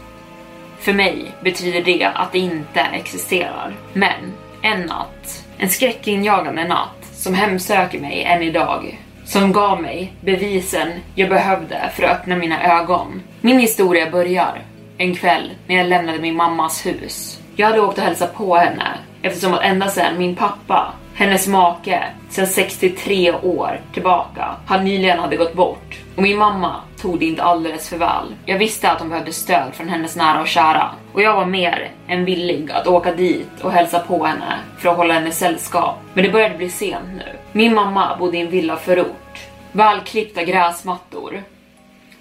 För 0.80 0.94
mig 0.94 1.32
betyder 1.42 1.82
det 1.82 2.06
att 2.06 2.32
det 2.32 2.40
inte 2.40 2.80
existerar. 2.80 3.76
Men 3.94 4.34
en 4.62 4.82
natt, 4.82 5.46
en 5.58 5.70
skräckinjagande 5.70 6.68
natt 6.68 7.06
som 7.14 7.34
hemsöker 7.34 8.00
mig 8.00 8.24
än 8.24 8.44
idag 8.44 9.00
som 9.26 9.52
gav 9.52 9.82
mig 9.82 10.14
bevisen 10.22 10.90
jag 11.16 11.30
behövde 11.30 11.92
för 11.96 12.04
att 12.04 12.20
öppna 12.20 12.36
mina 12.36 12.80
ögon. 12.80 13.22
Min 13.42 13.60
historia 13.60 14.12
börjar 14.12 14.62
en 14.98 15.16
kväll 15.16 15.52
när 15.68 15.76
jag 15.76 15.88
lämnade 15.88 16.20
min 16.20 16.36
mammas 16.36 16.86
hus. 16.86 17.40
Jag 17.56 17.68
hade 17.68 17.82
åkt 17.82 17.98
och 17.98 18.04
hälsat 18.04 18.36
på 18.36 18.56
henne 18.56 18.98
eftersom 19.22 19.54
att 19.54 19.64
ända 19.64 19.88
sedan 19.88 20.18
min 20.18 20.36
pappa, 20.36 20.94
hennes 21.14 21.48
make, 21.48 22.04
sedan 22.30 22.48
63 22.48 23.32
år 23.32 23.80
tillbaka, 23.94 24.56
han 24.66 24.86
nyligen 24.86 25.20
hade 25.20 25.36
gått 25.36 25.54
bort. 25.54 26.00
Och 26.16 26.24
min 26.24 26.38
mamma 26.38 26.76
tog 27.02 27.20
det 27.20 27.26
inte 27.26 27.44
alldeles 27.44 27.90
för 27.90 27.98
väl. 27.98 28.36
Jag 28.46 28.58
visste 28.58 28.92
att 28.92 29.00
hon 29.00 29.10
behövde 29.10 29.34
stöd 29.34 29.74
från 29.74 29.90
hennes 29.90 30.16
nära 30.16 30.42
och 30.42 30.48
kära. 30.48 30.90
Och 31.14 31.22
jag 31.22 31.36
var 31.36 31.46
mer 31.46 31.92
än 32.08 32.26
villig 32.26 32.72
att 32.72 32.88
åka 32.88 33.16
dit 33.16 33.62
och 33.62 33.72
hälsa 33.72 34.00
på 34.00 34.26
henne 34.26 34.60
för 34.78 34.90
att 34.90 34.98
hålla 34.98 35.14
henne 35.14 35.32
sällskap. 35.32 35.96
Men 36.14 36.24
det 36.24 36.30
började 36.30 36.58
bli 36.58 36.70
sent 36.70 37.08
nu. 37.18 37.36
Min 37.52 37.76
mamma 37.76 38.18
bodde 38.20 38.38
i 38.38 38.42
en 38.42 38.50
villaförort. 38.50 39.40
Välklippta 39.72 40.44
gräsmattor. 40.44 41.44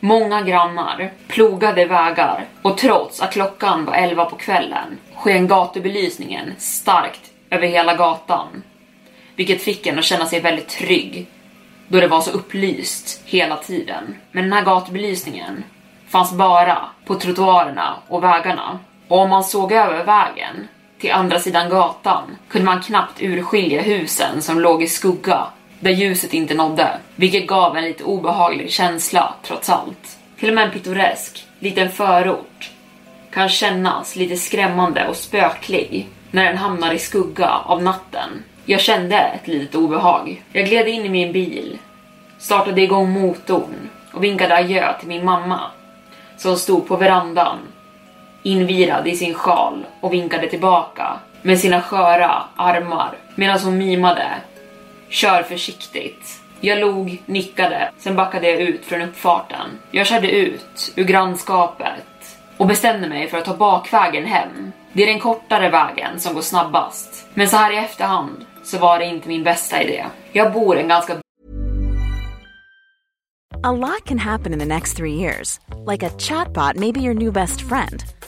Många 0.00 0.42
grannar, 0.42 1.10
plogade 1.28 1.84
vägar 1.84 2.44
och 2.62 2.78
trots 2.78 3.20
att 3.20 3.32
klockan 3.32 3.84
var 3.84 3.94
11 3.94 4.24
på 4.24 4.36
kvällen 4.36 4.98
sken 5.18 5.48
gatubelysningen 5.48 6.54
starkt 6.58 7.20
över 7.50 7.66
hela 7.66 7.94
gatan. 7.94 8.62
Vilket 9.36 9.62
fick 9.62 9.86
en 9.86 9.98
att 9.98 10.04
känna 10.04 10.26
sig 10.26 10.40
väldigt 10.40 10.68
trygg 10.68 11.26
då 11.88 12.00
det 12.00 12.08
var 12.08 12.20
så 12.20 12.30
upplyst 12.30 13.22
hela 13.24 13.56
tiden. 13.56 14.16
Men 14.32 14.44
den 14.44 14.52
här 14.52 14.64
gatubelysningen 14.64 15.64
fanns 16.08 16.32
bara 16.32 16.78
på 17.04 17.14
trottoarerna 17.14 17.94
och 18.08 18.24
vägarna. 18.24 18.78
Och 19.08 19.18
om 19.18 19.30
man 19.30 19.44
såg 19.44 19.72
över 19.72 20.04
vägen 20.04 20.68
till 20.98 21.12
andra 21.12 21.38
sidan 21.38 21.70
gatan 21.70 22.36
kunde 22.48 22.66
man 22.66 22.82
knappt 22.82 23.22
urskilja 23.22 23.82
husen 23.82 24.42
som 24.42 24.60
låg 24.60 24.82
i 24.82 24.86
skugga 24.86 25.46
där 25.80 25.90
ljuset 25.90 26.34
inte 26.34 26.54
nådde, 26.54 26.98
vilket 27.16 27.46
gav 27.46 27.76
en 27.76 27.84
lite 27.84 28.04
obehaglig 28.04 28.70
känsla 28.70 29.34
trots 29.42 29.70
allt. 29.70 30.18
Till 30.38 30.48
och 30.48 30.54
med 30.54 30.64
en 30.64 30.70
pittoresk 30.70 31.46
liten 31.58 31.90
förort 31.90 32.70
kan 33.30 33.48
kännas 33.48 34.16
lite 34.16 34.36
skrämmande 34.36 35.08
och 35.08 35.16
spöklig 35.16 36.08
när 36.30 36.44
den 36.44 36.56
hamnar 36.56 36.92
i 36.92 36.98
skugga 36.98 37.48
av 37.48 37.82
natten. 37.82 38.44
Jag 38.64 38.80
kände 38.80 39.16
ett 39.16 39.48
litet 39.48 39.74
obehag. 39.74 40.42
Jag 40.52 40.66
gled 40.66 40.88
in 40.88 41.04
i 41.04 41.08
min 41.08 41.32
bil, 41.32 41.78
startade 42.38 42.82
igång 42.82 43.10
motorn 43.10 43.88
och 44.12 44.24
vinkade 44.24 44.56
adjö 44.56 44.98
till 44.98 45.08
min 45.08 45.24
mamma 45.24 45.60
som 46.36 46.56
stod 46.56 46.88
på 46.88 46.96
verandan 46.96 47.58
invirad 48.42 49.08
i 49.08 49.16
sin 49.16 49.34
sjal 49.34 49.86
och 50.00 50.12
vinkade 50.12 50.48
tillbaka 50.48 51.20
med 51.42 51.58
sina 51.58 51.82
sköra 51.82 52.42
armar 52.56 53.16
medan 53.34 53.60
hon 53.60 53.78
mimade 53.78 54.26
Kör 55.10 55.42
försiktigt. 55.42 56.40
Jag 56.60 56.78
log, 56.78 57.22
nickade, 57.26 57.90
sen 57.98 58.16
backade 58.16 58.50
jag 58.50 58.60
ut 58.60 58.84
från 58.84 59.02
uppfarten. 59.02 59.78
Jag 59.90 60.06
körde 60.06 60.30
ut 60.30 60.92
ur 60.96 61.04
grannskapet 61.04 62.04
och 62.58 62.66
bestämde 62.66 63.08
mig 63.08 63.28
för 63.28 63.38
att 63.38 63.44
ta 63.44 63.56
bakvägen 63.56 64.24
hem. 64.24 64.72
Det 64.92 65.02
är 65.02 65.06
den 65.06 65.20
kortare 65.20 65.70
vägen 65.70 66.20
som 66.20 66.34
går 66.34 66.42
snabbast. 66.42 67.26
Men 67.34 67.48
så 67.48 67.56
här 67.56 67.72
i 67.72 67.76
efterhand 67.76 68.44
så 68.64 68.78
var 68.78 68.98
det 68.98 69.04
inte 69.04 69.28
min 69.28 69.44
bästa 69.44 69.82
idé. 69.82 70.04
Jag 70.32 70.52
bor 70.52 70.76
en 70.78 70.88
ganska 70.88 71.16
A 73.62 73.72
lot 73.72 74.04
can 74.04 74.18
happen 74.18 74.52
in 74.52 74.58
the 74.58 74.64
next 74.64 74.96
three 74.96 75.14
years. 75.14 75.58
Like 75.86 76.06
a 76.06 76.10
chatbot 76.18 76.76
maybe 76.76 77.00
your 77.00 77.14
new 77.14 77.32
best 77.32 77.60
friend. 77.60 78.04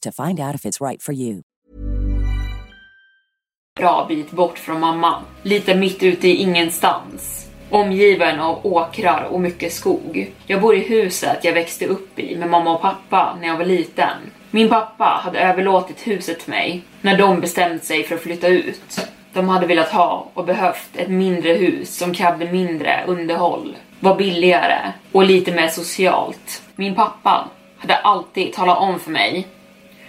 to 0.00 0.12
find 0.12 0.40
out 0.40 0.54
if 0.54 0.62
it's 0.62 0.80
right 0.80 1.02
for 1.02 1.12
you. 1.12 1.42
bra 3.76 4.06
bit 4.08 4.30
bort 4.30 4.58
från 4.58 4.80
mamma. 4.80 5.22
Lite 5.42 5.74
mitt 5.74 6.02
ute 6.02 6.28
i 6.28 6.36
ingenstans. 6.36 7.50
Omgiven 7.70 8.40
av 8.40 8.66
åkrar 8.66 9.28
och 9.30 9.40
mycket 9.40 9.72
skog. 9.72 10.32
Jag 10.46 10.60
bor 10.60 10.76
i 10.76 10.80
huset 10.80 11.44
jag 11.44 11.52
växte 11.52 11.86
upp 11.86 12.18
i 12.18 12.36
med 12.36 12.50
mamma 12.50 12.74
och 12.74 12.80
pappa 12.80 13.36
när 13.40 13.48
jag 13.48 13.56
var 13.56 13.64
liten. 13.64 14.16
Min 14.50 14.68
pappa 14.68 15.20
hade 15.24 15.38
överlåtit 15.38 16.06
huset 16.06 16.40
till 16.40 16.50
mig 16.50 16.82
när 17.00 17.18
de 17.18 17.40
bestämt 17.40 17.84
sig 17.84 18.04
för 18.04 18.14
att 18.14 18.20
flytta 18.20 18.48
ut. 18.48 19.08
De 19.32 19.48
hade 19.48 19.66
velat 19.66 19.92
ha 19.92 20.30
och 20.34 20.44
behövt 20.44 20.96
ett 20.96 21.10
mindre 21.10 21.52
hus 21.52 21.96
som 21.96 22.14
krävde 22.14 22.52
mindre 22.52 23.04
underhåll, 23.06 23.76
var 24.00 24.16
billigare 24.16 24.92
och 25.12 25.24
lite 25.24 25.52
mer 25.52 25.68
socialt. 25.68 26.62
Min 26.76 26.94
pappa 26.94 27.48
hade 27.78 27.96
alltid 27.96 28.52
talat 28.52 28.78
om 28.78 29.00
för 29.00 29.10
mig 29.10 29.46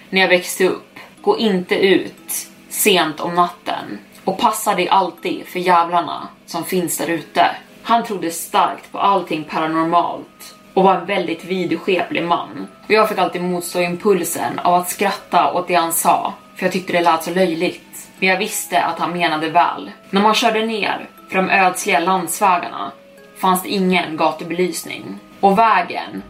när 0.10 0.22
jag 0.22 0.28
växte 0.28 0.68
upp, 0.68 1.00
gå 1.22 1.38
inte 1.38 1.76
ut 1.76 2.48
sent 2.70 3.20
om 3.20 3.36
natten 3.36 4.00
och 4.24 4.38
passa 4.38 4.76
dig 4.76 4.90
alltid 4.90 5.46
för 5.46 5.60
jävlarna 5.60 6.28
som 6.46 6.66
finns 6.66 6.98
där 6.98 7.08
ute. 7.08 7.46
Han 7.84 8.04
trodde 8.04 8.32
starkt 8.32 8.92
på 8.92 9.00
allting 9.00 9.44
paranormalt 9.44 10.56
och 10.74 10.84
var 10.84 10.96
en 10.96 11.06
väldigt 11.06 11.46
vidskeplig 11.46 12.24
man. 12.24 12.68
Och 12.86 12.92
jag 12.92 13.10
fick 13.10 13.18
alltid 13.18 13.42
motstå 13.42 13.80
impulsen 13.82 14.60
av 14.60 14.74
att 14.74 14.90
skratta 14.90 15.54
åt 15.54 15.68
det 15.68 15.74
han 15.74 15.94
sa, 15.94 16.34
för 16.56 16.66
jag 16.66 16.74
tyckte 16.74 16.94
det 16.94 17.02
lät 17.02 17.24
så 17.24 17.32
löjligt. 17.32 18.08
Men 18.20 18.30
jag 18.30 18.38
visste 18.38 18.82
att 18.82 19.00
han 19.00 19.14
menade 19.14 19.50
väl. 19.50 19.92
När 20.10 20.22
man 20.22 20.34
körde 20.34 20.66
ner 20.66 21.10
för 21.30 21.36
de 21.36 21.50
ödsliga 21.50 22.00
landsvägarna 22.00 22.92
fanns 23.38 23.64
det 23.64 23.70
ingen 23.70 24.18
gatubelysning. 24.18 25.20
Och 25.40 25.60
vägen 25.60 26.24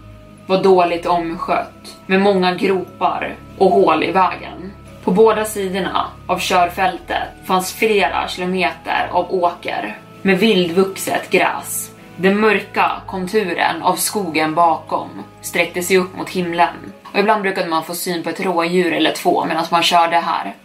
var 0.48 0.64
dåligt 0.64 1.06
omskött 1.06 1.98
med 2.06 2.22
många 2.22 2.56
gropar 2.56 3.36
och 3.58 3.72
hål 3.72 4.04
i 4.04 4.12
vägen. 4.12 4.74
På 5.04 5.12
båda 5.12 5.46
sidorna 5.46 6.06
av 6.28 6.40
körfältet 6.40 7.28
fanns 7.46 7.74
flera 7.74 8.28
kilometer 8.28 9.10
av 9.12 9.34
åker 9.34 9.98
med 10.22 10.40
vildvuxet 10.40 11.30
gräs. 11.30 11.92
Den 12.16 12.40
mörka 12.40 12.92
konturen 13.08 13.82
av 13.82 13.96
skogen 13.96 14.56
bakom 14.56 15.10
sträckte 15.42 15.84
sig 15.84 15.98
upp 15.98 16.18
mot 16.18 16.30
himlen 16.30 16.94
och 17.04 17.20
ibland 17.20 17.42
brukade 17.42 17.70
man 17.70 17.84
få 17.84 17.96
syn 17.96 18.24
på 18.24 18.30
ett 18.30 18.40
rådjur 18.40 18.94
eller 18.94 19.12
två 19.12 19.46
medan 19.46 19.66
man 19.72 19.84
körde 19.84 20.16
här. 20.16 20.56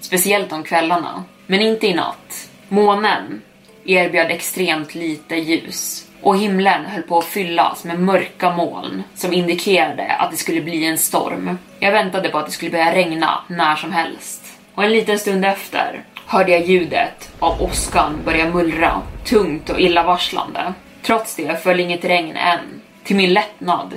Speciellt 0.00 0.52
om 0.52 0.62
kvällarna, 0.62 1.24
men 1.46 1.60
inte 1.60 1.86
i 1.86 1.94
natt. 1.94 2.48
Månen 2.68 3.42
erbjöd 3.84 4.30
extremt 4.30 4.94
lite 4.94 5.36
ljus 5.36 6.07
och 6.22 6.38
himlen 6.38 6.86
höll 6.86 7.02
på 7.02 7.18
att 7.18 7.24
fyllas 7.24 7.84
med 7.84 8.00
mörka 8.00 8.50
moln 8.50 9.02
som 9.14 9.32
indikerade 9.32 10.12
att 10.12 10.30
det 10.30 10.36
skulle 10.36 10.60
bli 10.60 10.84
en 10.84 10.98
storm. 10.98 11.58
Jag 11.78 11.92
väntade 11.92 12.28
på 12.28 12.38
att 12.38 12.46
det 12.46 12.52
skulle 12.52 12.70
börja 12.70 12.94
regna 12.94 13.38
när 13.48 13.76
som 13.76 13.92
helst. 13.92 14.58
Och 14.74 14.84
en 14.84 14.92
liten 14.92 15.18
stund 15.18 15.44
efter 15.44 16.04
hörde 16.26 16.52
jag 16.52 16.66
ljudet 16.66 17.30
av 17.38 17.62
åskan 17.62 18.20
börja 18.24 18.50
mullra, 18.50 19.02
tungt 19.24 19.70
och 19.70 19.80
illavarslande. 19.80 20.72
Trots 21.02 21.36
det 21.36 21.62
föll 21.62 21.80
inget 21.80 22.04
regn 22.04 22.36
än. 22.36 22.80
Till 23.04 23.16
min 23.16 23.32
lättnad. 23.32 23.94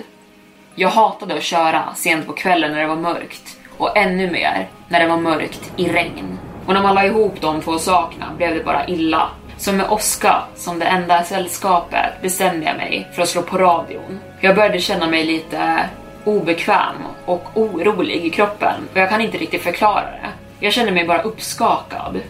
Jag 0.76 0.90
hatade 0.90 1.36
att 1.36 1.44
köra 1.44 1.96
sent 1.96 2.28
på 2.28 2.34
kvällen 2.34 2.72
när 2.72 2.80
det 2.80 2.88
var 2.88 2.96
mörkt 2.96 3.58
och 3.78 3.98
ännu 3.98 4.32
mer 4.32 4.68
när 4.88 5.00
det 5.00 5.08
var 5.08 5.18
mörkt 5.18 5.72
i 5.78 5.88
regn. 5.90 6.40
Och 6.66 6.74
när 6.74 6.82
man 6.82 6.96
la 6.96 7.06
ihop 7.06 7.42
de 7.42 7.62
två 7.62 7.80
sakerna 7.80 8.34
blev 8.38 8.56
det 8.56 8.64
bara 8.64 8.88
illa. 8.88 9.30
Så 9.62 9.74
med 9.74 9.90
Oskar 9.90 10.46
som 10.56 10.80
det 10.80 10.86
enda 10.86 11.24
sällskapet 11.24 12.22
bestämde 12.22 12.66
jag 12.66 12.78
mig 12.78 13.08
för 13.14 13.22
att 13.22 13.30
slå 13.30 13.42
på 13.42 13.58
radion. 13.58 14.20
Jag 14.40 14.56
började 14.56 14.80
känna 14.80 15.08
mig 15.08 15.26
lite 15.26 15.90
obekväm 16.24 16.96
och 17.26 17.50
orolig 17.54 18.26
i 18.26 18.30
kroppen 18.30 18.74
och 18.92 18.98
jag 18.98 19.10
kan 19.10 19.22
inte 19.22 19.38
riktigt 19.38 19.62
förklara 19.62 20.02
det. 20.02 20.30
Jag 20.60 20.74
kände 20.74 20.92
mig 20.92 21.08
bara 21.08 21.22
uppskakad. 21.22 22.22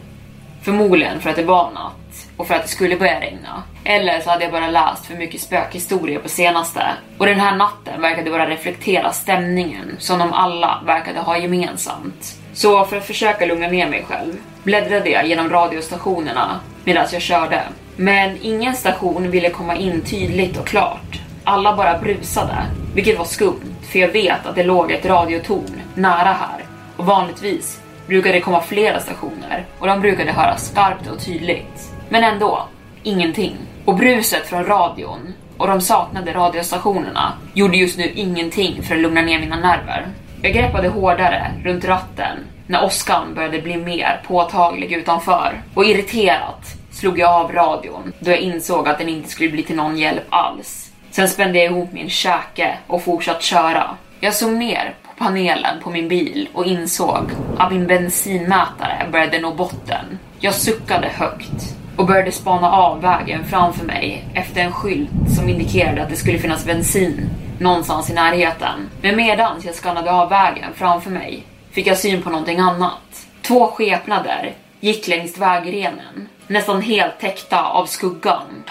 Förmodligen 0.64 1.20
för 1.20 1.30
att 1.30 1.36
det 1.36 1.44
var 1.44 1.72
natt 1.72 2.28
och 2.38 2.48
för 2.48 2.56
att 2.56 2.64
det 2.64 2.68
skulle 2.68 2.98
börja 2.98 3.22
regna. 3.22 3.64
Eller 3.84 4.20
så 4.20 4.30
hade 4.30 4.44
jag 4.44 4.52
bara 4.52 4.68
läst 4.68 5.06
för 5.06 5.16
mycket 5.16 5.42
spökhistorier 5.42 6.20
på 6.20 6.30
senaste. 6.30 6.84
Och 7.18 7.26
den 7.26 7.40
här 7.40 7.56
natten 7.56 8.02
verkade 8.02 8.32
bara 8.32 8.50
reflektera 8.50 9.12
stämningen 9.12 9.96
som 10.00 10.20
de 10.20 10.34
alla 10.34 10.82
verkade 10.86 11.20
ha 11.20 11.38
gemensamt. 11.38 12.41
Så 12.54 12.86
för 12.86 12.98
att 12.98 13.06
försöka 13.06 13.46
lugna 13.46 13.68
ner 13.68 13.90
mig 13.90 14.06
själv 14.08 14.34
bläddrade 14.64 15.10
jag 15.10 15.28
genom 15.28 15.50
radiostationerna 15.50 16.60
medan 16.84 17.08
jag 17.12 17.22
körde. 17.22 17.62
Men 17.96 18.38
ingen 18.42 18.76
station 18.76 19.32
ville 19.32 19.50
komma 19.50 19.76
in 19.76 20.02
tydligt 20.02 20.58
och 20.58 20.68
klart. 20.68 21.20
Alla 21.44 21.76
bara 21.76 21.98
brusade, 21.98 22.56
vilket 22.96 23.18
var 23.18 23.26
skumt 23.26 23.72
för 23.92 24.00
jag 24.00 24.08
vet 24.08 24.46
att 24.46 24.56
det 24.56 24.64
låg 24.64 24.92
ett 24.92 25.06
radiotorn 25.06 25.82
nära 25.96 26.34
här 26.34 26.66
och 26.98 27.06
vanligtvis 27.06 27.82
brukade 28.08 28.36
det 28.36 28.42
komma 28.42 28.62
flera 28.62 29.00
stationer 29.00 29.66
och 29.80 29.88
de 29.88 30.02
brukade 30.02 30.32
höras 30.32 30.72
skarpt 30.72 31.08
och 31.08 31.26
tydligt. 31.26 31.92
Men 32.10 32.24
ändå, 32.24 32.68
ingenting. 33.04 33.56
Och 33.86 33.96
bruset 33.96 34.48
från 34.48 34.66
radion 34.66 35.34
och 35.58 35.68
de 35.68 35.82
saknade 35.82 36.34
radiostationerna 36.34 37.34
gjorde 37.54 37.78
just 37.78 37.98
nu 37.98 38.12
ingenting 38.16 38.84
för 38.84 38.96
att 38.96 39.02
lugna 39.02 39.22
ner 39.22 39.40
mina 39.40 39.60
nerver. 39.60 40.08
Jag 40.44 40.54
greppade 40.54 40.88
hårdare 40.88 41.52
runt 41.64 41.86
ratten 41.86 42.38
när 42.68 42.84
åskan 42.84 43.34
började 43.36 43.62
bli 43.62 43.78
mer 43.78 44.22
påtaglig 44.28 44.92
utanför 44.92 45.62
och 45.74 45.86
irriterat 45.86 46.76
slog 46.92 47.20
jag 47.20 47.30
av 47.30 47.52
radion 47.52 48.14
då 48.20 48.32
jag 48.32 48.40
insåg 48.40 48.88
att 48.88 48.98
den 48.98 49.10
inte 49.10 49.30
skulle 49.30 49.50
bli 49.50 49.64
till 49.64 49.76
någon 49.76 49.98
hjälp 49.98 50.24
alls. 50.30 50.92
Sen 51.12 51.28
spände 51.28 51.60
jag 51.60 51.72
ihop 51.72 51.94
min 51.94 52.10
käke 52.10 52.78
och 52.88 53.04
fortsatte 53.04 53.44
köra. 53.44 53.90
Jag 54.20 54.34
såg 54.34 54.54
ner 54.54 54.96
på 55.04 55.24
panelen 55.24 55.82
på 55.84 55.90
min 55.90 56.08
bil 56.08 56.50
och 56.54 56.66
insåg 56.66 57.32
att 57.58 57.72
min 57.72 57.88
bensinmätare 57.88 59.08
började 59.12 59.40
nå 59.40 59.54
botten. 59.54 60.20
Jag 60.40 60.54
suckade 60.54 61.08
högt 61.08 61.76
och 61.96 62.06
började 62.06 62.32
spana 62.32 62.72
av 62.72 63.02
vägen 63.02 63.44
framför 63.46 63.86
mig 63.86 64.26
efter 64.34 64.62
en 64.62 64.72
skylt 64.72 65.10
som 65.36 65.50
indikerade 65.50 66.04
att 66.04 66.10
det 66.10 66.16
skulle 66.16 66.40
finnas 66.40 66.66
bensin 66.66 67.30
någonstans 67.62 68.10
i 68.10 68.14
närheten. 68.14 68.90
Men 69.02 69.16
medan 69.16 69.62
jag 69.64 69.76
skannade 69.76 70.12
av 70.12 70.30
vägen 70.30 70.74
framför 70.76 71.10
mig 71.10 71.44
fick 71.72 71.88
jag 71.88 71.98
syn 71.98 72.22
på 72.22 72.30
någonting 72.30 72.60
annat. 72.60 73.28
Två 73.42 73.68
skepnader 73.68 74.54
gick 74.80 75.08
längs 75.08 75.38
vägrenen, 75.38 76.30
nästan 76.48 76.82
helt 76.82 77.20
täckta 77.20 77.64
av 77.64 77.86
skuggan. 77.86 78.64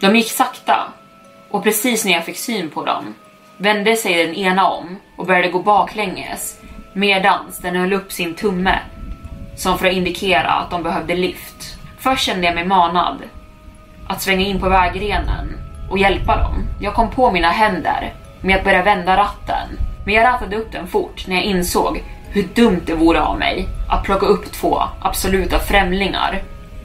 De 0.00 0.16
gick 0.16 0.30
sakta 0.30 0.92
och 1.50 1.62
precis 1.62 2.04
när 2.04 2.12
jag 2.12 2.24
fick 2.24 2.38
syn 2.38 2.70
på 2.70 2.84
dem 2.84 3.14
vände 3.56 3.96
sig 3.96 4.26
den 4.26 4.34
ena 4.34 4.70
om 4.70 4.96
och 5.16 5.26
började 5.26 5.48
gå 5.48 5.58
baklänges 5.58 6.60
medans 6.92 7.58
den 7.58 7.76
höll 7.76 7.92
upp 7.92 8.12
sin 8.12 8.34
tumme 8.34 8.78
som 9.56 9.78
för 9.78 9.86
att 9.86 9.92
indikera 9.92 10.50
att 10.50 10.70
de 10.70 10.82
behövde 10.82 11.14
lift. 11.14 11.78
Först 11.98 12.24
kände 12.24 12.46
jag 12.46 12.54
mig 12.54 12.66
manad 12.66 13.22
att 14.08 14.22
svänga 14.22 14.46
in 14.46 14.60
på 14.60 14.68
vägrenen 14.68 15.58
och 15.90 15.98
hjälpa 15.98 16.36
dem. 16.36 16.54
Jag 16.80 16.94
kom 16.94 17.10
på 17.10 17.30
mina 17.30 17.50
händer 17.50 18.14
med 18.44 18.56
att 18.56 18.64
börja 18.64 18.82
vända 18.82 19.16
ratten, 19.16 19.68
men 20.04 20.14
jag 20.14 20.24
rattade 20.24 20.56
upp 20.56 20.72
den 20.72 20.86
fort 20.86 21.26
när 21.26 21.36
jag 21.36 21.44
insåg 21.44 22.02
hur 22.30 22.42
dumt 22.42 22.80
det 22.86 22.94
vore 22.94 23.20
av 23.20 23.38
mig 23.38 23.68
att 23.90 24.04
plocka 24.04 24.26
upp 24.26 24.52
två 24.52 24.82
absoluta 25.00 25.58
främlingar 25.58 26.42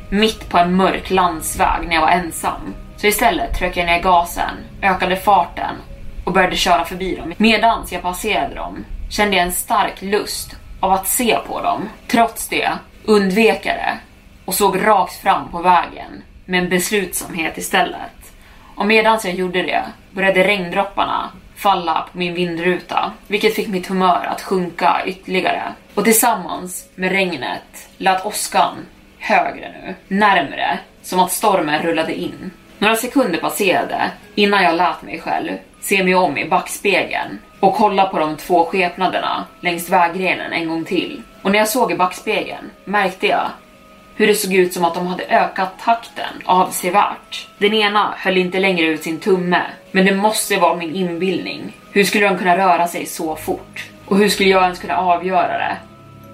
mitt 0.09 0.49
på 0.49 0.57
en 0.57 0.75
mörk 0.75 1.09
landsväg 1.09 1.87
när 1.87 1.95
jag 1.95 2.01
var 2.01 2.09
ensam. 2.09 2.73
Så 2.97 3.07
istället 3.07 3.57
tryckte 3.57 3.79
jag 3.79 3.87
ner 3.87 4.01
gasen, 4.01 4.55
ökade 4.81 5.15
farten 5.15 5.75
och 6.23 6.33
började 6.33 6.55
köra 6.55 6.85
förbi 6.85 7.15
dem. 7.15 7.33
Medans 7.37 7.91
jag 7.91 8.01
passerade 8.01 8.55
dem 8.55 8.85
kände 9.09 9.37
jag 9.37 9.45
en 9.45 9.51
stark 9.51 10.01
lust 10.01 10.55
av 10.79 10.91
att 10.91 11.07
se 11.07 11.37
på 11.47 11.61
dem. 11.61 11.89
Trots 12.07 12.47
det 12.47 12.71
undvek 13.05 13.65
jag 13.65 13.75
det 13.75 13.97
och 14.45 14.53
såg 14.53 14.87
rakt 14.87 15.13
fram 15.13 15.49
på 15.51 15.61
vägen 15.61 16.23
med 16.45 16.63
en 16.63 16.69
beslutsamhet 16.69 17.57
istället. 17.57 18.33
Och 18.75 18.85
medan 18.85 19.19
jag 19.23 19.33
gjorde 19.33 19.61
det 19.61 19.83
började 20.11 20.43
regndropparna 20.43 21.29
falla 21.59 22.07
på 22.11 22.17
min 22.17 22.33
vindruta, 22.33 23.11
vilket 23.27 23.55
fick 23.55 23.67
mitt 23.67 23.87
humör 23.87 24.25
att 24.25 24.41
sjunka 24.41 25.01
ytterligare. 25.05 25.63
Och 25.93 26.03
tillsammans 26.03 26.89
med 26.95 27.11
regnet 27.11 27.89
lät 27.97 28.25
åskan 28.25 28.75
högre 29.17 29.71
nu, 29.71 29.95
närmre, 30.07 30.79
som 31.01 31.19
att 31.19 31.31
stormen 31.31 31.83
rullade 31.83 32.15
in. 32.15 32.51
Några 32.77 32.95
sekunder 32.95 33.39
passerade 33.39 34.11
innan 34.35 34.63
jag 34.63 34.75
lät 34.75 35.01
mig 35.01 35.19
själv 35.19 35.51
se 35.81 36.03
mig 36.03 36.15
om 36.15 36.37
i 36.37 36.49
backspegeln 36.49 37.39
och 37.59 37.75
kolla 37.75 38.05
på 38.05 38.19
de 38.19 38.37
två 38.37 38.65
skepnaderna 38.65 39.45
längs 39.61 39.89
vägrenen 39.89 40.53
en 40.53 40.69
gång 40.69 40.85
till. 40.85 41.21
Och 41.41 41.51
när 41.51 41.59
jag 41.59 41.67
såg 41.67 41.91
i 41.91 41.95
backspegeln 41.95 42.71
märkte 42.85 43.27
jag 43.27 43.49
hur 44.19 44.27
det 44.27 44.35
såg 44.35 44.53
ut 44.53 44.73
som 44.73 44.85
att 44.85 44.93
de 44.93 45.07
hade 45.07 45.23
ökat 45.23 45.79
takten 45.79 46.41
avsevärt. 46.45 47.47
Den 47.57 47.73
ena 47.73 48.13
höll 48.17 48.37
inte 48.37 48.59
längre 48.59 48.85
ut 48.85 49.03
sin 49.03 49.19
tumme, 49.19 49.61
men 49.91 50.05
det 50.05 50.15
måste 50.15 50.57
vara 50.57 50.75
min 50.75 50.95
inbildning. 50.95 51.77
Hur 51.91 52.03
skulle 52.03 52.27
de 52.27 52.37
kunna 52.37 52.57
röra 52.57 52.87
sig 52.87 53.05
så 53.05 53.35
fort? 53.35 53.89
Och 54.05 54.17
hur 54.17 54.29
skulle 54.29 54.49
jag 54.49 54.63
ens 54.63 54.79
kunna 54.79 54.97
avgöra 54.97 55.57
det? 55.57 55.77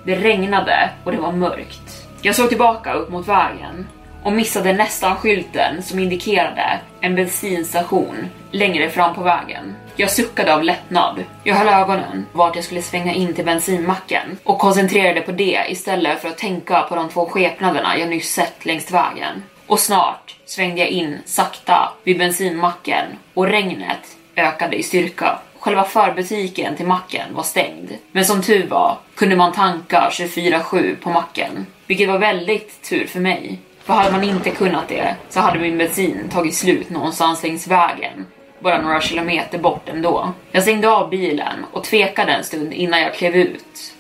Det 0.04 0.16
regnade 0.16 0.90
och 1.04 1.12
det 1.12 1.18
var 1.18 1.32
mörkt. 1.32 2.08
Jag 2.22 2.36
såg 2.36 2.50
tillbaka 2.50 2.94
upp 2.94 3.10
mot 3.10 3.28
vägen 3.28 3.88
och 4.24 4.34
missade 4.34 4.74
nästan 4.74 5.16
skylten 5.16 5.84
som 5.84 6.00
indikerade 6.00 6.80
en 7.02 7.16
bensinstation 7.16 8.16
längre 8.52 8.90
fram 8.90 9.16
på 9.16 9.24
vägen. 9.24 9.76
Jag 9.98 10.12
suckade 10.12 10.56
av 10.56 10.64
lättnad. 10.64 11.24
Jag 11.44 11.56
höll 11.56 11.68
ögonen 11.68 12.26
vart 12.32 12.56
jag 12.56 12.66
skulle 12.66 12.82
svänga 12.82 13.14
in 13.14 13.34
till 13.34 13.46
bensinmacken 13.46 14.38
och 14.44 14.60
koncentrerade 14.60 15.22
på 15.22 15.32
det 15.32 15.66
istället 15.70 16.22
för 16.22 16.30
att 16.30 16.38
tänka 16.38 16.82
på 16.82 16.96
de 16.96 17.10
två 17.10 17.26
skepnaderna 17.26 17.98
jag 17.98 18.10
nyss 18.10 18.34
sett 18.34 18.66
längs 18.66 18.92
vägen. 18.92 19.44
Och 19.68 19.80
snart 19.80 20.36
svängde 20.46 20.82
jag 20.82 20.90
in 20.90 21.18
sakta 21.26 21.92
vid 22.04 22.18
bensinmacken 22.18 23.06
och 23.34 23.48
regnet 23.48 24.18
ökade 24.36 24.76
i 24.76 24.84
styrka. 24.84 25.40
Själva 25.60 25.84
förbutiken 25.84 26.76
till 26.76 26.88
macken 26.88 27.34
var 27.34 27.44
stängd, 27.44 27.92
men 28.12 28.26
som 28.26 28.42
tur 28.42 28.68
var 28.68 28.98
kunde 29.16 29.36
man 29.36 29.54
tanka 29.54 30.10
24-7 30.12 30.96
på 30.96 31.10
macken, 31.10 31.66
vilket 31.88 32.10
var 32.10 32.18
väldigt 32.18 32.82
tur 32.90 33.08
för 33.08 33.20
mig. 33.20 33.60
För 33.84 33.94
hade 33.94 34.12
man 34.12 34.24
inte 34.24 34.50
kunnat 34.50 34.88
det 34.88 35.16
så 35.30 35.40
hade 35.40 35.60
min 35.60 35.78
bensin 35.78 36.30
tagit 36.30 36.56
slut 36.56 36.90
någonstans 36.90 37.44
längs 37.44 37.68
vägen 37.68 38.26
bara 38.66 38.82
några 38.82 39.02
kilometer 39.02 39.58
bort 39.58 39.90
ändå. 39.90 40.34
Jag 40.52 40.64
stängde 40.64 40.90
av 40.90 41.10
bilen 41.10 41.66
och 41.72 41.84
tvekade 41.84 42.32
en 42.32 42.44
stund 42.44 42.74
innan 42.74 43.02
jag 43.02 43.14
klev 43.14 43.36
ut. 43.36 43.94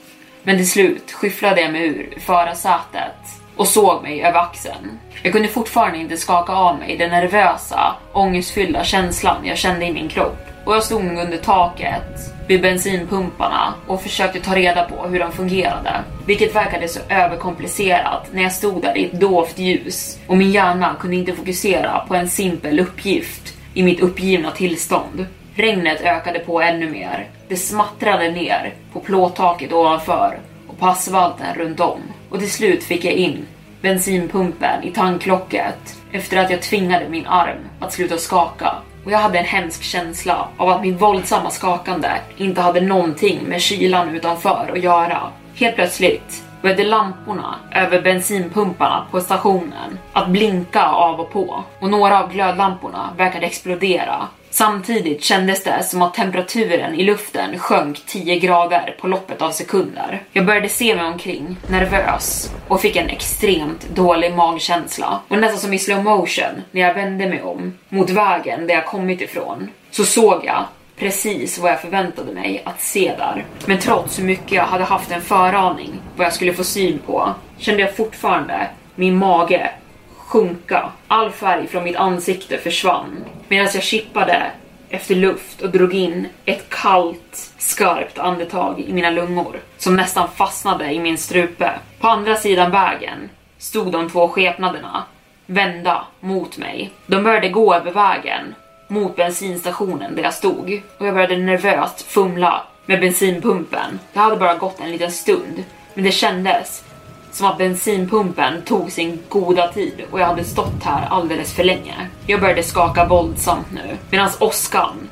Men 0.43 0.57
till 0.57 0.69
slut 0.69 1.11
skyfflade 1.11 1.61
jag 1.61 1.71
mig 1.71 1.87
ur 1.87 2.19
förarsätet 2.19 3.15
och 3.55 3.67
såg 3.67 4.03
mig 4.03 4.23
över 4.23 4.39
axeln. 4.39 4.99
Jag 5.23 5.33
kunde 5.33 5.47
fortfarande 5.47 5.97
inte 5.97 6.17
skaka 6.17 6.53
av 6.53 6.79
mig 6.79 6.97
den 6.97 7.09
nervösa, 7.09 7.95
ångestfyllda 8.13 8.83
känslan 8.83 9.45
jag 9.45 9.57
kände 9.57 9.85
i 9.85 9.93
min 9.93 10.09
kropp. 10.09 10.37
Och 10.65 10.75
jag 10.75 10.83
stod 10.83 11.03
nog 11.03 11.23
under 11.23 11.37
taket 11.37 12.33
vid 12.47 12.61
bensinpumparna 12.61 13.73
och 13.87 14.01
försökte 14.01 14.39
ta 14.39 14.55
reda 14.55 14.83
på 14.83 15.07
hur 15.07 15.19
de 15.19 15.31
fungerade. 15.31 15.91
Vilket 16.25 16.55
verkade 16.55 16.87
så 16.87 16.99
överkomplicerat 17.09 18.27
när 18.31 18.43
jag 18.43 18.51
stod 18.51 18.81
där 18.81 18.97
i 18.97 19.05
ett 19.05 19.19
dovt 19.19 19.59
ljus 19.59 20.19
och 20.27 20.37
min 20.37 20.51
hjärna 20.51 20.95
kunde 20.99 21.15
inte 21.15 21.33
fokusera 21.33 22.05
på 22.07 22.15
en 22.15 22.29
simpel 22.29 22.79
uppgift 22.79 23.54
i 23.75 23.83
mitt 23.83 23.99
uppgivna 23.99 24.51
tillstånd. 24.51 25.25
Regnet 25.55 26.01
ökade 26.01 26.39
på 26.39 26.61
ännu 26.61 26.89
mer. 26.89 27.27
Det 27.47 27.57
smattrade 27.57 28.31
ner 28.31 28.73
på 28.93 28.99
plåttaket 28.99 29.73
ovanför 29.73 30.39
och 30.67 30.79
på 30.79 30.85
asfalten 30.85 31.55
runt 31.55 31.79
om. 31.79 31.99
Och 32.29 32.39
till 32.39 32.51
slut 32.51 32.83
fick 32.83 33.05
jag 33.05 33.13
in 33.13 33.45
bensinpumpen 33.81 34.83
i 34.83 34.91
tanklocket 34.91 35.97
efter 36.11 36.37
att 36.37 36.49
jag 36.49 36.61
tvingade 36.61 37.09
min 37.09 37.25
arm 37.25 37.57
att 37.79 37.93
sluta 37.93 38.17
skaka. 38.17 38.75
Och 39.05 39.11
jag 39.11 39.19
hade 39.19 39.39
en 39.39 39.45
hemsk 39.45 39.83
känsla 39.83 40.47
av 40.57 40.69
att 40.69 40.81
mitt 40.81 41.01
våldsamma 41.01 41.49
skakande 41.49 42.09
inte 42.37 42.61
hade 42.61 42.81
någonting 42.81 43.39
med 43.47 43.61
kylan 43.61 44.15
utanför 44.15 44.71
att 44.73 44.83
göra. 44.83 45.21
Helt 45.55 45.75
plötsligt 45.75 46.44
började 46.65 46.83
lamporna 46.83 47.55
över 47.71 48.01
bensinpumparna 48.01 49.05
på 49.11 49.21
stationen 49.21 49.99
att 50.13 50.29
blinka 50.29 50.83
av 50.85 51.19
och 51.19 51.31
på 51.31 51.63
och 51.79 51.89
några 51.89 52.23
av 52.23 52.33
glödlamporna 52.33 53.09
verkade 53.17 53.45
explodera. 53.45 54.27
Samtidigt 54.49 55.23
kändes 55.23 55.63
det 55.63 55.83
som 55.83 56.01
att 56.01 56.13
temperaturen 56.13 56.95
i 56.95 57.03
luften 57.03 57.59
sjönk 57.59 58.05
10 58.05 58.39
grader 58.39 58.95
på 59.01 59.07
loppet 59.07 59.41
av 59.41 59.51
sekunder. 59.51 60.23
Jag 60.31 60.45
började 60.45 60.69
se 60.69 60.95
mig 60.95 61.05
omkring, 61.05 61.57
nervös 61.67 62.53
och 62.67 62.81
fick 62.81 62.95
en 62.95 63.09
extremt 63.09 63.89
dålig 63.89 64.35
magkänsla. 64.35 65.19
Och 65.27 65.37
nästan 65.37 65.59
som 65.59 65.73
i 65.73 65.79
slow 65.79 66.03
motion 66.03 66.61
när 66.71 66.81
jag 66.81 66.93
vände 66.93 67.29
mig 67.29 67.41
om 67.41 67.73
mot 67.89 68.09
vägen 68.09 68.67
där 68.67 68.75
jag 68.75 68.85
kommit 68.85 69.21
ifrån 69.21 69.69
så 69.91 70.05
såg 70.05 70.45
jag 70.45 70.65
precis 70.95 71.57
vad 71.57 71.71
jag 71.71 71.81
förväntade 71.81 72.33
mig 72.33 72.61
att 72.65 72.81
se 72.81 73.15
där. 73.17 73.45
Men 73.65 73.79
trots 73.79 74.19
hur 74.19 74.23
mycket 74.23 74.51
jag 74.51 74.63
hade 74.63 74.83
haft 74.83 75.11
en 75.11 75.21
föraning 75.21 76.01
vad 76.15 76.25
jag 76.25 76.33
skulle 76.33 76.53
få 76.53 76.63
syn 76.63 76.99
på 76.99 77.33
kände 77.57 77.81
jag 77.81 77.95
fortfarande 77.95 78.67
min 78.95 79.17
mage 79.17 79.71
sjunka. 80.17 80.91
All 81.07 81.31
färg 81.31 81.67
från 81.67 81.83
mitt 81.83 81.95
ansikte 81.95 82.57
försvann 82.57 83.25
medan 83.47 83.67
jag 83.73 83.83
chippade 83.83 84.51
efter 84.89 85.15
luft 85.15 85.61
och 85.61 85.69
drog 85.69 85.93
in 85.93 86.27
ett 86.45 86.69
kallt, 86.69 87.51
skarpt 87.57 88.19
andetag 88.19 88.79
i 88.79 88.93
mina 88.93 89.09
lungor 89.09 89.59
som 89.77 89.95
nästan 89.95 90.27
fastnade 90.35 90.93
i 90.93 90.99
min 90.99 91.17
strupe. 91.17 91.71
På 91.99 92.07
andra 92.07 92.35
sidan 92.35 92.71
vägen 92.71 93.29
stod 93.57 93.91
de 93.91 94.09
två 94.09 94.27
skepnaderna 94.27 95.03
vända 95.45 96.05
mot 96.19 96.57
mig. 96.57 96.91
De 97.07 97.23
började 97.23 97.49
gå 97.49 97.75
över 97.75 97.91
vägen 97.91 98.55
mot 98.87 99.15
bensinstationen 99.15 100.15
där 100.15 100.23
jag 100.23 100.33
stod 100.33 100.81
och 100.97 101.07
jag 101.07 101.13
började 101.13 101.37
nervöst 101.37 102.01
fumla 102.01 102.61
med 102.85 102.99
bensinpumpen. 102.99 103.99
Det 104.13 104.19
hade 104.19 104.35
bara 104.35 104.55
gått 104.55 104.79
en 104.79 104.91
liten 104.91 105.11
stund, 105.11 105.63
men 105.93 106.03
det 106.03 106.11
kändes 106.11 106.83
som 107.31 107.47
att 107.47 107.57
bensinpumpen 107.57 108.61
tog 108.61 108.91
sin 108.91 109.19
goda 109.29 109.67
tid 109.67 110.03
och 110.11 110.19
jag 110.19 110.25
hade 110.25 110.43
stått 110.43 110.83
här 110.83 111.07
alldeles 111.09 111.53
för 111.53 111.63
länge. 111.63 111.95
Jag 112.27 112.41
började 112.41 112.63
skaka 112.63 113.05
våldsamt 113.05 113.71
nu 113.71 113.97
medan 114.09 114.29
åskan 114.39 115.09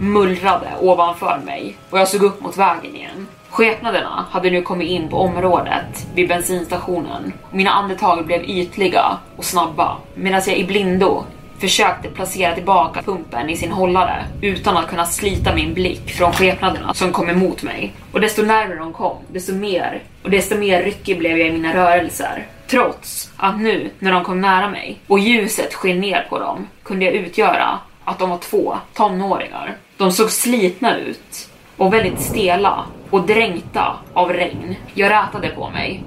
mullrade 0.00 0.68
ovanför 0.80 1.40
mig 1.44 1.76
och 1.90 1.98
jag 1.98 2.08
såg 2.08 2.22
upp 2.22 2.40
mot 2.40 2.56
vägen 2.56 2.96
igen. 2.96 3.26
Skepnaderna 3.50 4.26
hade 4.30 4.50
nu 4.50 4.62
kommit 4.62 4.90
in 4.90 5.08
på 5.08 5.16
området 5.16 6.06
vid 6.14 6.28
bensinstationen 6.28 7.32
och 7.42 7.54
mina 7.56 7.70
andetag 7.70 8.26
blev 8.26 8.44
ytliga 8.44 9.18
och 9.36 9.44
snabba 9.44 9.96
medan 10.14 10.42
jag 10.46 10.56
i 10.56 10.64
blindo 10.64 11.24
försökte 11.62 12.08
placera 12.08 12.54
tillbaka 12.54 13.02
pumpen 13.02 13.50
i 13.50 13.56
sin 13.56 13.72
hållare 13.72 14.24
utan 14.40 14.76
att 14.76 14.88
kunna 14.88 15.06
slita 15.06 15.54
min 15.54 15.74
blick 15.74 16.10
från 16.10 16.32
skepnaderna 16.32 16.94
som 16.94 17.12
kom 17.12 17.30
emot 17.30 17.62
mig. 17.62 17.92
Och 18.12 18.20
desto 18.20 18.42
närmare 18.42 18.78
de 18.78 18.92
kom, 18.92 19.16
desto 19.28 19.54
mer 19.54 20.02
och 20.22 20.30
desto 20.30 20.58
mer 20.58 20.82
ryckig 20.82 21.18
blev 21.18 21.38
jag 21.38 21.48
i 21.48 21.52
mina 21.52 21.74
rörelser. 21.74 22.46
Trots 22.66 23.32
att 23.36 23.60
nu 23.60 23.90
när 23.98 24.12
de 24.12 24.24
kom 24.24 24.40
nära 24.40 24.70
mig 24.70 24.98
och 25.06 25.18
ljuset 25.18 25.74
sken 25.74 26.00
ner 26.00 26.26
på 26.28 26.38
dem 26.38 26.68
kunde 26.82 27.04
jag 27.04 27.14
utgöra 27.14 27.78
att 28.04 28.18
de 28.18 28.30
var 28.30 28.38
två 28.38 28.76
tonåringar. 28.94 29.76
De 29.96 30.12
såg 30.12 30.30
slitna 30.30 30.96
ut 30.96 31.50
och 31.76 31.94
väldigt 31.94 32.20
stela 32.20 32.84
och 33.10 33.26
dränkta 33.26 33.96
av 34.14 34.32
regn. 34.32 34.76
Jag 34.94 35.10
rätade 35.10 35.48
på 35.48 35.70
mig 35.70 36.04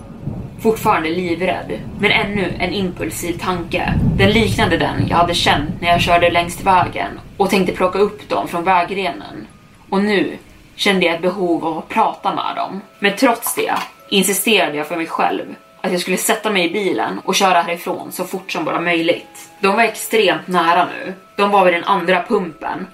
fortfarande 0.62 1.10
livrädd. 1.10 1.80
Men 2.00 2.12
ännu 2.12 2.54
en 2.60 2.74
impulsiv 2.74 3.38
tanke. 3.38 3.94
Den 4.18 4.32
liknade 4.32 4.78
den 4.78 5.08
jag 5.08 5.18
hade 5.18 5.34
känt 5.34 5.82
när 5.82 5.90
jag 5.90 6.02
körde 6.02 6.30
längs 6.30 6.62
vägen 6.62 7.20
och 7.38 7.50
tänkte 7.50 7.74
plocka 7.74 8.00
upp 8.00 8.30
dem 8.30 8.48
från 8.48 8.64
vägrenen. 8.64 9.48
Och 9.90 10.04
nu 10.04 10.38
kände 10.76 11.06
jag 11.06 11.16
ett 11.16 11.22
behov 11.22 11.66
av 11.66 11.78
att 11.78 11.90
prata 11.90 12.36
med 12.36 12.56
dem. 12.56 12.82
Men 13.00 13.16
trots 13.16 13.56
det 13.56 13.74
insisterade 14.10 14.78
jag 14.78 14.88
för 14.88 14.98
mig 14.98 15.08
själv 15.08 15.46
att 15.82 15.92
jag 15.92 16.02
skulle 16.02 16.18
sätta 16.18 16.52
mig 16.52 16.66
i 16.66 16.74
bilen 16.74 17.20
och 17.20 17.36
köra 17.36 17.62
härifrån 17.62 18.12
så 18.12 18.24
fort 18.24 18.52
som 18.52 18.66
bara 18.66 18.82
möjligt. 18.82 19.50
De 19.60 19.76
var 19.76 19.84
extremt 19.84 20.48
nära 20.48 20.86
nu. 20.86 21.14
De 21.36 21.52
var 21.52 21.66
vid 21.66 21.74
den 21.74 21.84
andra 21.84 22.24
pumpen. 22.28 22.88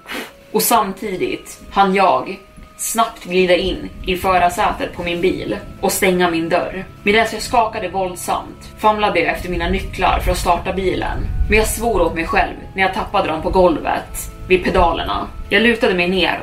Och 0.52 0.62
samtidigt 0.62 1.60
hann 1.70 1.94
jag 1.94 2.38
snabbt 2.82 3.24
glida 3.24 3.56
in 3.56 3.90
i 4.06 4.16
förarsätet 4.16 4.92
på 4.96 5.02
min 5.02 5.20
bil 5.20 5.56
och 5.80 5.92
stänga 5.92 6.30
min 6.30 6.48
dörr. 6.48 6.84
Medan 7.02 7.26
jag 7.32 7.42
skakade 7.42 7.88
våldsamt 7.88 8.70
famlade 8.78 9.20
jag 9.20 9.28
efter 9.28 9.48
mina 9.48 9.68
nycklar 9.68 10.18
för 10.18 10.32
att 10.32 10.38
starta 10.38 10.72
bilen. 10.72 11.18
Men 11.48 11.58
jag 11.58 11.68
svor 11.68 12.00
åt 12.00 12.14
mig 12.14 12.26
själv 12.26 12.54
när 12.74 12.82
jag 12.82 12.94
tappade 12.94 13.28
dem 13.28 13.42
på 13.42 13.50
golvet 13.50 14.32
vid 14.48 14.64
pedalerna. 14.64 15.26
Jag 15.48 15.62
lutade 15.62 15.94
mig 15.94 16.08
ner 16.08 16.40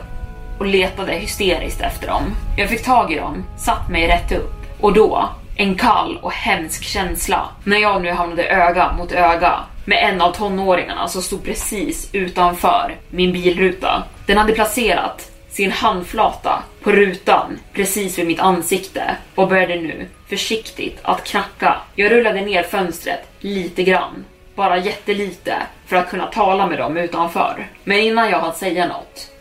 och 0.59 0.65
letade 0.65 1.11
hysteriskt 1.11 1.81
efter 1.81 2.07
dem. 2.07 2.23
Jag 2.57 2.69
fick 2.69 2.83
tag 2.83 3.11
i 3.11 3.15
dem, 3.15 3.45
satt 3.57 3.89
mig 3.89 4.07
rätt 4.07 4.31
upp 4.31 4.53
och 4.79 4.93
då 4.93 5.29
en 5.55 5.75
kall 5.75 6.19
och 6.21 6.31
hemsk 6.31 6.83
känsla 6.83 7.49
när 7.63 7.77
jag 7.77 8.01
nu 8.01 8.11
hamnade 8.11 8.43
öga 8.43 8.93
mot 8.97 9.11
öga 9.11 9.59
med 9.85 10.13
en 10.13 10.21
av 10.21 10.31
tonåringarna 10.31 11.07
som 11.07 11.21
stod 11.21 11.43
precis 11.43 12.09
utanför 12.13 12.95
min 13.09 13.31
bilruta. 13.31 14.03
Den 14.25 14.37
hade 14.37 14.53
placerat 14.53 15.28
sin 15.49 15.71
handflata 15.71 16.63
på 16.81 16.91
rutan 16.91 17.59
precis 17.73 18.19
vid 18.19 18.27
mitt 18.27 18.39
ansikte 18.39 19.15
och 19.35 19.47
började 19.47 19.75
nu 19.75 20.07
försiktigt 20.29 20.99
att 21.01 21.23
knacka. 21.23 21.75
Jag 21.95 22.11
rullade 22.11 22.41
ner 22.41 22.63
fönstret 22.63 23.27
lite 23.39 23.83
grann, 23.83 24.25
bara 24.55 24.77
jättelite 24.77 25.55
för 25.85 25.95
att 25.95 26.09
kunna 26.09 26.25
tala 26.25 26.67
med 26.67 26.77
dem 26.77 26.97
utanför. 26.97 27.67
Men 27.83 27.99
innan 27.99 28.29
jag 28.29 28.39
hann 28.39 28.55
säga 28.55 28.87
något 28.87 29.31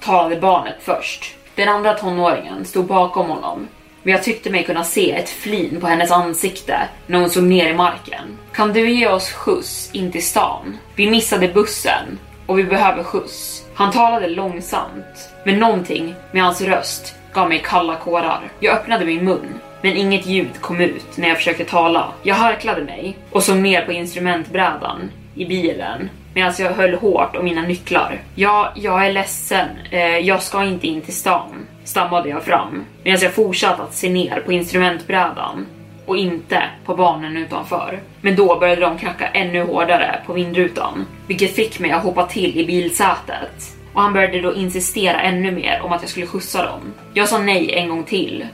talade 0.00 0.36
barnet 0.36 0.76
först. 0.80 1.34
Den 1.54 1.68
andra 1.68 1.94
tonåringen 1.94 2.64
stod 2.64 2.86
bakom 2.86 3.26
honom 3.26 3.68
men 4.04 4.12
jag 4.12 4.22
tyckte 4.22 4.50
mig 4.50 4.64
kunna 4.64 4.84
se 4.84 5.12
ett 5.12 5.28
flin 5.28 5.80
på 5.80 5.86
hennes 5.86 6.10
ansikte 6.10 6.88
när 7.06 7.20
hon 7.20 7.30
såg 7.30 7.42
ner 7.42 7.68
i 7.68 7.74
marken. 7.74 8.38
Kan 8.52 8.72
du 8.72 8.90
ge 8.90 9.08
oss 9.08 9.30
skjuts 9.30 9.90
in 9.92 10.12
till 10.12 10.26
stan? 10.26 10.78
Vi 10.96 11.10
missade 11.10 11.48
bussen 11.48 12.18
och 12.46 12.58
vi 12.58 12.64
behöver 12.64 13.02
skjuts. 13.02 13.53
Han 13.74 13.92
talade 13.92 14.28
långsamt, 14.28 15.32
men 15.44 15.58
någonting 15.58 16.14
med 16.32 16.42
hans 16.42 16.60
röst 16.60 17.14
gav 17.32 17.48
mig 17.48 17.62
kalla 17.64 17.96
kårar. 17.96 18.40
Jag 18.60 18.74
öppnade 18.74 19.04
min 19.04 19.24
mun, 19.24 19.60
men 19.82 19.96
inget 19.96 20.26
ljud 20.26 20.60
kom 20.60 20.80
ut 20.80 21.16
när 21.16 21.28
jag 21.28 21.36
försökte 21.36 21.64
tala. 21.64 22.12
Jag 22.22 22.34
harklade 22.34 22.84
mig 22.84 23.16
och 23.30 23.42
såg 23.42 23.56
ner 23.56 23.84
på 23.84 23.92
instrumentbrädan 23.92 25.10
i 25.34 25.46
bilen 25.46 26.10
medan 26.34 26.52
jag 26.58 26.70
höll 26.70 26.94
hårt 26.94 27.36
om 27.36 27.44
mina 27.44 27.62
nycklar. 27.62 28.20
Ja, 28.34 28.72
jag 28.76 29.06
är 29.06 29.12
ledsen. 29.12 29.68
Eh, 29.90 30.18
jag 30.18 30.42
ska 30.42 30.64
inte 30.64 30.86
in 30.86 31.00
till 31.00 31.16
stan, 31.16 31.66
stammade 31.84 32.28
jag 32.28 32.42
fram 32.42 32.84
medan 33.02 33.20
jag 33.20 33.32
fortsatte 33.32 33.82
att 33.82 33.94
se 33.94 34.10
ner 34.10 34.40
på 34.40 34.52
instrumentbrädan 34.52 35.66
och 36.06 36.16
inte 36.16 36.62
på 36.84 36.94
barnen 36.94 37.36
utanför. 37.36 38.00
Men 38.20 38.36
då 38.36 38.58
började 38.58 38.80
de 38.80 38.98
knacka 38.98 39.28
ännu 39.28 39.62
hårdare 39.62 40.20
på 40.26 40.32
vindrutan, 40.32 41.06
vilket 41.26 41.54
fick 41.54 41.80
mig 41.80 41.90
att 41.90 42.02
hoppa 42.02 42.26
till 42.26 42.60
i 42.60 42.66
bilsätet. 42.66 43.76
Och 43.94 44.02
han 44.02 44.12
började 44.12 44.40
då 44.40 44.54
insistera 44.54 45.20
ännu 45.20 45.50
mer 45.50 45.80
om 45.82 45.92
att 45.92 46.02
jag 46.02 46.10
skulle 46.10 46.26
skjutsa 46.26 46.66
dem. 46.66 46.92
Jag 47.14 47.28
sa 47.28 47.38
nej 47.38 47.74
en 47.74 47.88
gång 47.88 48.04
till 48.04 48.46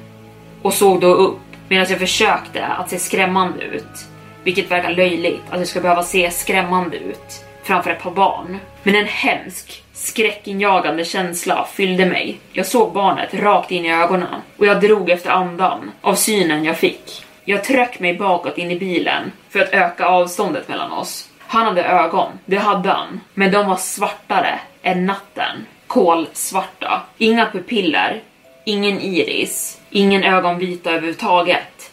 och 0.62 0.74
såg 0.74 1.00
då 1.00 1.14
upp 1.14 1.38
medan 1.68 1.86
jag 1.88 1.98
försökte 1.98 2.66
att 2.66 2.90
se 2.90 2.98
skrämmande 2.98 3.64
ut. 3.64 4.06
Vilket 4.44 4.70
verkar 4.70 4.90
löjligt 4.90 5.42
att 5.50 5.58
jag 5.58 5.68
ska 5.68 5.80
behöva 5.80 6.02
se 6.02 6.30
skrämmande 6.30 6.96
ut 6.96 7.44
framför 7.62 7.90
ett 7.90 8.02
par 8.02 8.10
barn. 8.10 8.58
Men 8.82 8.94
en 8.94 9.06
hemsk, 9.06 9.82
skräckinjagande 9.92 11.04
känsla 11.04 11.66
fyllde 11.72 12.06
mig. 12.06 12.40
Jag 12.52 12.66
såg 12.66 12.92
barnet 12.92 13.34
rakt 13.34 13.70
in 13.70 13.84
i 13.84 13.92
ögonen 13.92 14.40
och 14.56 14.66
jag 14.66 14.80
drog 14.80 15.10
efter 15.10 15.30
andan 15.30 15.90
av 16.00 16.14
synen 16.14 16.64
jag 16.64 16.76
fick. 16.76 17.24
Jag 17.50 17.64
tryckte 17.64 18.02
mig 18.02 18.14
bakåt 18.14 18.58
in 18.58 18.70
i 18.70 18.78
bilen 18.78 19.32
för 19.48 19.60
att 19.60 19.72
öka 19.72 20.06
avståndet 20.06 20.68
mellan 20.68 20.92
oss. 20.92 21.28
Han 21.38 21.66
hade 21.66 21.84
ögon, 21.84 22.32
det 22.44 22.56
hade 22.56 22.88
han, 22.88 23.20
men 23.34 23.52
de 23.52 23.66
var 23.66 23.76
svartare 23.76 24.60
än 24.82 25.06
natten. 25.06 25.66
Kolsvarta. 25.86 27.02
Inga 27.18 27.50
pupiller, 27.50 28.22
ingen 28.64 29.00
iris, 29.00 29.80
ingen 29.90 30.24
ögonvita 30.24 30.90
överhuvudtaget. 30.90 31.92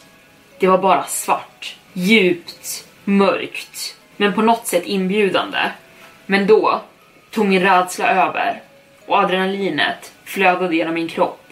Det 0.60 0.68
var 0.68 0.78
bara 0.78 1.04
svart. 1.04 1.76
Djupt, 1.94 2.88
mörkt, 3.04 3.96
men 4.18 4.34
på 4.34 4.42
något 4.42 4.68
sätt 4.68 4.86
inbjudande. 4.86 5.72
Men 6.26 6.48
då 6.48 6.82
tog 7.32 7.46
min 7.46 7.62
rädsla 7.62 8.10
över 8.10 8.62
och 9.06 9.18
adrenalinet 9.18 10.12
flödade 10.26 10.76
genom 10.76 10.94
min 10.94 11.08
kropp. 11.08 11.47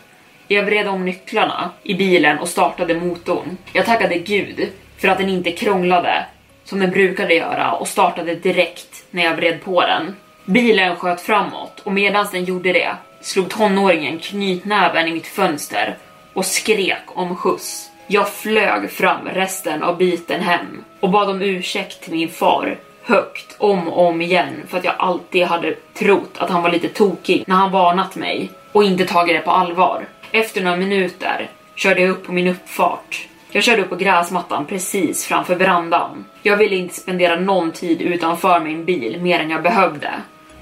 Jag 0.47 0.63
vred 0.63 0.88
om 0.88 1.05
nycklarna 1.05 1.71
i 1.84 1.93
bilen 1.93 2.39
och 2.39 2.47
startade 2.47 2.99
motorn. 2.99 3.58
Jag 3.73 3.86
tackade 3.86 4.17
gud 4.17 4.69
för 4.97 5.08
att 5.08 5.17
den 5.17 5.29
inte 5.29 5.51
krånglade 5.51 6.25
som 6.63 6.79
den 6.79 6.91
brukade 6.91 7.34
göra 7.34 7.71
och 7.71 7.88
startade 7.88 8.36
direkt 8.36 9.05
när 9.12 9.23
jag 9.23 9.36
vred 9.36 9.63
på 9.63 9.81
den. 9.81 10.15
Bilen 10.45 10.95
sköt 10.95 11.21
framåt 11.21 11.79
och 11.84 11.91
medan 11.91 12.27
den 12.31 12.45
gjorde 12.45 12.73
det 12.73 12.95
slog 13.21 13.49
tonåringen 13.49 14.19
knytnäven 14.19 15.08
i 15.08 15.13
mitt 15.13 15.27
fönster 15.27 15.97
och 16.34 16.45
skrek 16.45 17.03
om 17.08 17.36
skjuts. 17.36 17.91
Jag 18.08 18.29
flög 18.29 18.91
fram 18.91 19.27
resten 19.27 19.84
av 19.84 19.97
biten 19.97 20.41
hem 20.41 20.84
och 20.99 21.10
bad 21.10 21.29
om 21.29 21.41
ursäkt 21.41 22.03
till 22.03 22.13
min 22.13 22.29
far 22.29 22.77
högt 23.03 23.55
om 23.58 23.88
och 23.88 24.08
om 24.08 24.21
igen 24.21 24.63
för 24.67 24.77
att 24.77 24.84
jag 24.84 24.95
alltid 24.97 25.43
hade 25.43 25.75
trott 25.93 26.38
att 26.38 26.49
han 26.49 26.63
var 26.63 26.71
lite 26.71 26.89
tokig 26.89 27.43
när 27.47 27.55
han 27.55 27.71
varnat 27.71 28.15
mig 28.15 28.49
och 28.71 28.84
inte 28.84 29.05
tagit 29.05 29.36
det 29.36 29.41
på 29.41 29.51
allvar. 29.51 30.05
Efter 30.36 30.62
några 30.62 30.78
minuter 30.78 31.50
körde 31.76 32.02
jag 32.02 32.10
upp 32.10 32.26
på 32.26 32.32
min 32.32 32.48
uppfart. 32.48 33.28
Jag 33.52 33.63
körde 33.63 33.82
upp 33.82 33.89
på 33.89 33.95
gräsmattan 33.95 34.65
precis 34.65 35.26
framför 35.26 35.56
verandan. 35.56 36.26
Jag 36.43 36.58
ville 36.58 36.76
inte 36.76 36.95
spendera 36.95 37.39
någon 37.39 37.71
tid 37.71 38.02
utanför 38.02 38.60
min 38.60 38.86
bil 38.86 39.21
mer 39.21 39.39
än 39.39 39.50
jag 39.50 39.63
behövde. 39.63 40.12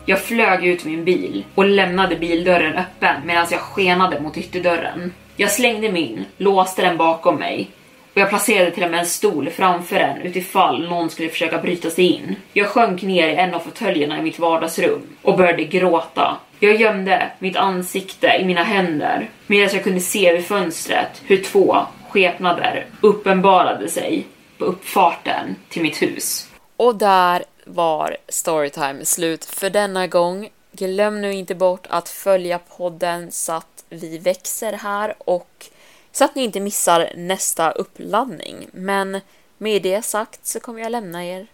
Jag 0.05 0.21
flög 0.21 0.65
ut 0.65 0.85
min 0.85 1.03
bil 1.03 1.45
och 1.55 1.65
lämnade 1.65 2.15
bildörren 2.15 2.73
öppen 2.73 3.15
medan 3.25 3.45
jag 3.51 3.59
skenade 3.59 4.19
mot 4.19 4.37
ytterdörren. 4.37 5.13
Jag 5.35 5.51
slängde 5.51 5.91
min, 5.91 6.25
låste 6.37 6.81
den 6.81 6.97
bakom 6.97 7.35
mig 7.35 7.71
och 8.13 8.21
jag 8.21 8.29
placerade 8.29 8.71
till 8.71 8.83
och 8.83 8.91
med 8.91 8.99
en 8.99 9.05
stol 9.05 9.49
framför 9.49 9.95
den 9.95 10.21
utifall 10.21 10.89
någon 10.89 11.09
skulle 11.09 11.29
försöka 11.29 11.57
bryta 11.57 11.89
sig 11.89 12.05
in. 12.05 12.35
Jag 12.53 12.67
sjönk 12.67 13.01
ner 13.01 13.27
i 13.27 13.35
en 13.35 13.53
av 13.53 13.59
fåtöljerna 13.59 14.19
i 14.19 14.21
mitt 14.21 14.39
vardagsrum 14.39 15.01
och 15.21 15.37
började 15.37 15.63
gråta. 15.63 16.37
Jag 16.63 16.75
gömde 16.75 17.31
mitt 17.39 17.55
ansikte 17.55 18.27
i 18.27 18.45
mina 18.45 18.63
händer 18.63 19.29
medan 19.47 19.69
jag 19.73 19.83
kunde 19.83 19.99
se 19.99 20.33
vid 20.33 20.45
fönstret 20.45 21.21
hur 21.25 21.43
två 21.43 21.77
skepnader 22.09 22.85
uppenbarade 23.01 23.89
sig 23.89 24.27
på 24.57 24.65
uppfarten 24.65 25.55
till 25.69 25.81
mitt 25.81 26.01
hus. 26.01 26.49
Och 26.77 26.95
där 26.95 27.43
var 27.65 28.17
Storytime 28.27 29.05
slut 29.05 29.45
för 29.45 29.69
denna 29.69 30.07
gång. 30.07 30.49
Glöm 30.71 31.21
nu 31.21 31.33
inte 31.33 31.55
bort 31.55 31.87
att 31.89 32.09
följa 32.09 32.59
podden 32.59 33.31
så 33.31 33.53
att 33.53 33.85
vi 33.89 34.17
växer 34.17 34.73
här 34.73 35.15
och 35.17 35.65
så 36.11 36.25
att 36.25 36.35
ni 36.35 36.43
inte 36.43 36.59
missar 36.59 37.09
nästa 37.15 37.71
uppladdning. 37.71 38.67
Men 38.71 39.19
med 39.57 39.81
det 39.81 40.05
sagt 40.05 40.45
så 40.45 40.59
kommer 40.59 40.81
jag 40.81 40.91
lämna 40.91 41.25
er 41.25 41.47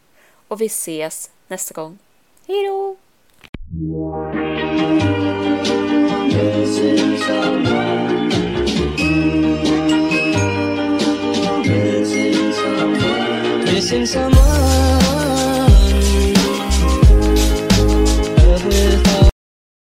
och 0.47 0.61
vi 0.61 0.65
ses 0.65 1.31
nästa 1.47 1.73
gång. 1.73 1.97
Hejdå! 2.47 2.97
Missing 13.79 14.05
someone 14.05 14.98